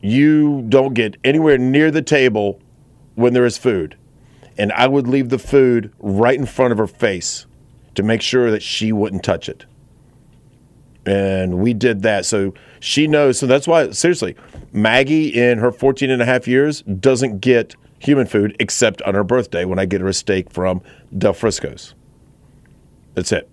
You 0.00 0.64
don't 0.68 0.94
get 0.94 1.16
anywhere 1.24 1.58
near 1.58 1.90
the 1.90 2.02
table 2.02 2.60
when 3.14 3.32
there 3.32 3.44
is 3.44 3.58
food. 3.58 3.96
And 4.58 4.72
I 4.72 4.86
would 4.86 5.06
leave 5.06 5.28
the 5.28 5.38
food 5.38 5.92
right 5.98 6.38
in 6.38 6.46
front 6.46 6.72
of 6.72 6.78
her 6.78 6.86
face 6.86 7.46
to 7.96 8.02
make 8.02 8.22
sure 8.22 8.50
that 8.50 8.62
she 8.62 8.92
wouldn't 8.92 9.24
touch 9.24 9.48
it. 9.48 9.66
And 11.04 11.58
we 11.58 11.74
did 11.74 12.02
that. 12.02 12.26
So 12.26 12.54
she 12.80 13.06
knows. 13.06 13.38
So 13.38 13.46
that's 13.46 13.66
why, 13.66 13.90
seriously, 13.90 14.36
Maggie 14.72 15.28
in 15.28 15.58
her 15.58 15.72
14 15.72 16.10
and 16.10 16.22
a 16.22 16.24
half 16.24 16.48
years 16.48 16.82
doesn't 16.82 17.40
get 17.40 17.74
human 17.98 18.26
food 18.26 18.56
except 18.60 19.02
on 19.02 19.14
her 19.14 19.24
birthday 19.24 19.64
when 19.64 19.78
I 19.78 19.86
get 19.86 20.00
her 20.00 20.08
a 20.08 20.14
steak 20.14 20.50
from 20.50 20.82
Del 21.16 21.32
Frisco's. 21.32 21.94
That's 23.14 23.32
it. 23.32 23.48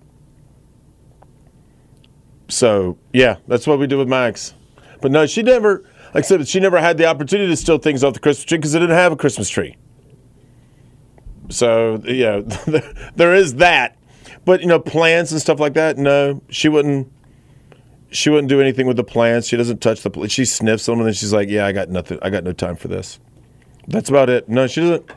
So, 2.49 2.97
yeah, 3.13 3.37
that's 3.47 3.65
what 3.65 3.79
we 3.79 3.87
do 3.87 3.97
with 3.97 4.07
Mags. 4.07 4.53
But 5.01 5.11
no, 5.11 5.25
she 5.25 5.43
never, 5.43 5.83
like 6.13 6.23
I 6.23 6.27
said, 6.27 6.47
she 6.47 6.59
never 6.59 6.79
had 6.79 6.97
the 6.97 7.05
opportunity 7.05 7.49
to 7.49 7.57
steal 7.57 7.77
things 7.77 8.03
off 8.03 8.13
the 8.13 8.19
Christmas 8.19 8.45
tree 8.45 8.57
because 8.57 8.73
they 8.73 8.79
didn't 8.79 8.95
have 8.95 9.11
a 9.11 9.15
Christmas 9.15 9.49
tree. 9.49 9.77
So, 11.49 12.01
yeah, 12.05 12.41
there 13.15 13.33
is 13.33 13.55
that. 13.55 13.97
But, 14.45 14.61
you 14.61 14.67
know, 14.67 14.79
plants 14.79 15.31
and 15.31 15.39
stuff 15.39 15.59
like 15.59 15.73
that, 15.73 15.97
no, 15.97 16.41
she 16.49 16.69
wouldn't. 16.69 17.11
She 18.09 18.29
wouldn't 18.29 18.49
do 18.49 18.61
anything 18.61 18.85
with 18.85 18.97
the 18.97 19.03
plants. 19.03 19.47
She 19.47 19.57
doesn't 19.57 19.81
touch 19.81 20.03
the. 20.03 20.29
She 20.29 20.45
sniffs 20.45 20.85
them 20.85 20.99
and 20.99 21.07
then 21.07 21.13
she's 21.15 21.33
like, 21.33 21.49
"Yeah, 21.49 21.65
I 21.65 21.71
got 21.71 21.89
nothing. 21.89 22.19
I 22.21 22.29
got 22.29 22.43
no 22.43 22.53
time 22.53 22.75
for 22.75 22.87
this." 22.87 23.19
That's 23.87 24.07
about 24.07 24.29
it. 24.29 24.47
No, 24.47 24.67
she 24.67 24.81
doesn't. 24.81 25.09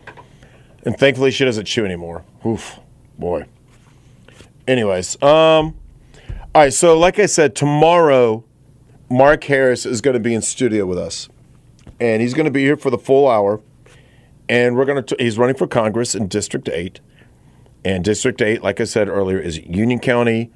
And 0.87 0.99
thankfully, 0.99 1.31
she 1.31 1.45
doesn't 1.45 1.67
chew 1.67 1.85
anymore. 1.85 2.25
Oof, 2.47 2.79
boy. 3.19 3.45
Anyways, 4.67 5.21
um, 5.23 5.75
all 6.55 6.63
right. 6.63 6.73
So, 6.73 6.99
like 6.99 7.19
I 7.19 7.27
said, 7.27 7.55
tomorrow, 7.55 8.45
Mark 9.11 9.45
Harris 9.45 9.85
is 9.85 10.01
going 10.01 10.15
to 10.15 10.21
be 10.21 10.33
in 10.35 10.43
studio 10.43 10.87
with 10.87 10.99
us, 10.99 11.29
and 12.01 12.23
he's 12.23 12.35
going 12.35 12.47
to 12.47 12.51
be 12.51 12.63
here 12.63 12.77
for 12.77 12.91
the 12.91 12.99
full 12.99 13.29
hour. 13.29 13.61
And 14.49 14.77
we're 14.77 14.85
going 14.85 15.05
to. 15.05 15.17
He's 15.19 15.39
running 15.39 15.57
for 15.57 15.67
Congress 15.67 16.15
in 16.15 16.29
District 16.29 16.69
Eight, 16.69 17.01
and 17.87 18.03
District 18.03 18.43
Eight, 18.43 18.65
like 18.65 18.81
I 18.81 18.85
said 18.85 19.09
earlier, 19.09 19.39
is 19.39 19.59
Union 19.59 20.01
County, 20.01 20.51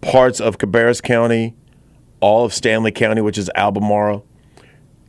parts 0.00 0.40
of 0.40 0.56
Cabarrus 0.56 1.02
County, 1.02 1.54
all 2.20 2.46
of 2.46 2.52
Stanly 2.52 2.94
County, 2.94 3.20
which 3.20 3.36
is 3.36 3.50
Albemarle, 3.54 4.24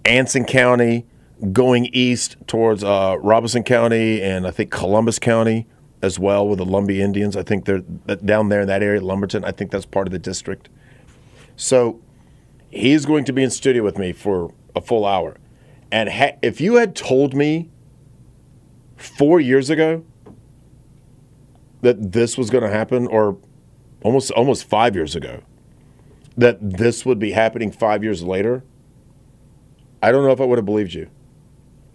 Anson 0.04 0.44
County, 0.44 1.06
going 1.54 1.86
east 1.94 2.36
towards 2.48 2.84
uh, 2.84 3.16
Robeson 3.22 3.64
County, 3.64 4.22
and 4.22 4.46
I 4.46 4.52
think 4.52 4.72
Columbus 4.72 5.20
County 5.20 5.68
as 6.02 6.20
well 6.20 6.46
with 6.46 6.60
the 6.60 6.66
Lumbee 6.66 7.00
Indians. 7.00 7.38
I 7.38 7.44
think 7.44 7.64
they're 7.64 7.80
down 7.80 8.50
there 8.50 8.60
in 8.60 8.68
that 8.68 8.84
area, 8.84 9.00
Lumberton. 9.00 9.46
I 9.46 9.54
think 9.54 9.72
that's 9.72 9.86
part 9.86 10.06
of 10.06 10.12
the 10.12 10.20
district. 10.20 10.68
So 11.56 12.02
he's 12.70 13.06
going 13.06 13.24
to 13.24 13.32
be 13.32 13.42
in 13.42 13.52
studio 13.52 13.84
with 13.84 13.98
me 13.98 14.12
for 14.12 14.54
a 14.76 14.82
full 14.82 15.06
hour. 15.06 15.38
And 15.94 16.10
ha- 16.10 16.36
if 16.42 16.60
you 16.60 16.76
had 16.76 16.94
told 16.94 17.34
me 17.34 17.70
four 18.98 19.40
years 19.40 19.70
ago 19.70 20.04
that 21.82 22.12
this 22.12 22.38
was 22.38 22.50
going 22.50 22.64
to 22.64 22.70
happen, 22.70 23.08
or 23.08 23.38
almost 24.04 24.32
almost 24.32 24.66
five 24.66 24.96
years 24.96 25.16
ago, 25.16 25.42
that 26.38 26.58
this 26.62 27.06
would 27.06 27.20
be 27.20 27.32
happening 27.32 27.72
five 27.72 28.04
years 28.04 28.24
later, 28.24 28.64
I 30.02 30.12
don't 30.12 30.24
know 30.24 30.32
if 30.32 30.42
I 30.42 30.46
would 30.46 30.58
have 30.58 30.66
believed 30.66 30.94
you. 30.94 31.10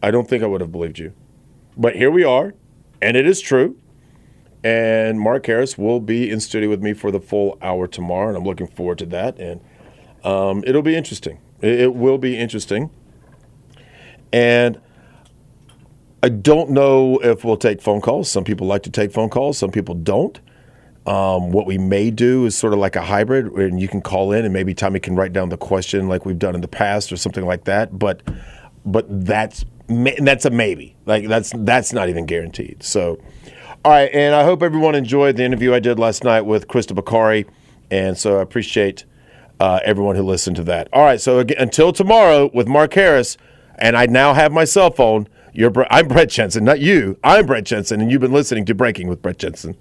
I 0.03 0.11
don't 0.11 0.28
think 0.28 0.43
I 0.43 0.47
would 0.47 0.61
have 0.61 0.72
believed 0.72 0.99
you. 0.99 1.12
But 1.76 1.97
here 1.97 2.11
we 2.11 2.24
are, 2.24 2.55
and 3.01 3.16
it 3.16 3.26
is 3.26 3.41
true. 3.41 3.78
And 4.64 5.18
Mark 5.18 5.47
Harris 5.47 5.76
will 5.76 6.01
be 6.01 6.30
in 6.30 6.39
studio 6.39 6.68
with 6.68 6.83
me 6.83 6.93
for 6.93 7.11
the 7.11 7.20
full 7.20 7.59
hour 7.62 7.87
tomorrow, 7.87 8.28
and 8.28 8.37
I'm 8.37 8.45
looking 8.45 8.68
forward 8.68 8.99
to 8.99 9.07
that. 9.07 9.39
And 9.39 9.61
um, 10.24 10.62
it'll 10.66 10.83
be 10.83 10.95
interesting. 10.95 11.41
It, 11.61 11.80
it 11.80 11.95
will 11.95 12.18
be 12.18 12.37
interesting. 12.37 12.91
And 14.33 14.80
I 16.23 16.29
don't 16.29 16.70
know 16.70 17.18
if 17.18 17.45
we'll 17.45 17.57
take 17.57 17.83
phone 17.83 18.01
calls. 18.01 18.31
Some 18.31 18.45
people 18.45 18.66
like 18.66 18.85
to 18.85 18.91
take 18.91 19.12
phone 19.12 19.29
calls, 19.29 19.59
some 19.59 19.70
people 19.70 19.95
don't. 19.95 20.39
Um, 21.05 21.51
what 21.51 21.66
we 21.66 21.79
may 21.79 22.12
do 22.12 22.47
is 22.47 22.57
sort 22.57 22.73
of 22.73 22.79
like 22.79 22.95
a 22.95 23.03
hybrid, 23.03 23.47
and 23.47 23.81
you 23.81 23.89
can 23.89 24.01
call 24.01 24.31
in, 24.31 24.45
and 24.45 24.53
maybe 24.53 24.73
Tommy 24.73 25.01
can 25.01 25.16
write 25.16 25.33
down 25.33 25.49
the 25.49 25.57
question 25.57 26.07
like 26.07 26.25
we've 26.25 26.39
done 26.39 26.55
in 26.55 26.61
the 26.61 26.68
past, 26.68 27.11
or 27.11 27.16
something 27.16 27.45
like 27.45 27.64
that. 27.64 27.99
But, 27.99 28.23
but 28.87 29.07
that's 29.27 29.64
that's 29.89 30.45
a 30.45 30.51
maybe. 30.51 30.95
Like 31.05 31.27
that's 31.27 31.53
that's 31.57 31.93
not 31.93 32.09
even 32.09 32.25
guaranteed. 32.25 32.85
So, 32.85 33.20
all 33.85 33.91
right, 33.91 34.11
and 34.14 34.33
I 34.33 34.45
hope 34.45 34.62
everyone 34.62 34.95
enjoyed 34.95 35.37
the 35.37 35.43
interview 35.43 35.75
I 35.75 35.81
did 35.81 35.99
last 35.99 36.23
night 36.23 36.43
with 36.43 36.68
Krista 36.68 36.95
Bakari, 36.95 37.47
and 37.91 38.16
so 38.16 38.39
I 38.39 38.43
appreciate 38.43 39.05
uh, 39.59 39.81
everyone 39.85 40.14
who 40.14 40.23
listened 40.23 40.55
to 40.57 40.64
that. 40.64 40.89
All 40.93 41.03
right, 41.03 41.20
so 41.20 41.41
again, 41.41 41.57
until 41.59 41.93
tomorrow 41.93 42.49
with 42.55 42.68
Mark 42.68 42.95
Harris, 42.95 43.37
and 43.77 43.97
I 43.97 44.07
now 44.07 44.35
have 44.35 44.53
my 44.53 44.64
cell 44.64 44.93
phone. 44.93 45.27
You're 45.53 45.70
Bre- 45.70 45.84
I'm 45.90 46.09
Brett 46.09 46.30
Jensen, 46.30 46.64
not 46.64 46.80
you. 46.80 47.18
I'm 47.22 47.46
Brett 47.46 47.64
Jensen, 47.64 48.00
and 48.00 48.11
you've 48.11 48.22
been 48.22 48.32
listening 48.32 48.64
to 48.66 48.74
Breaking 48.74 49.09
with 49.09 49.20
Brett 49.20 49.38
Jensen. 49.38 49.76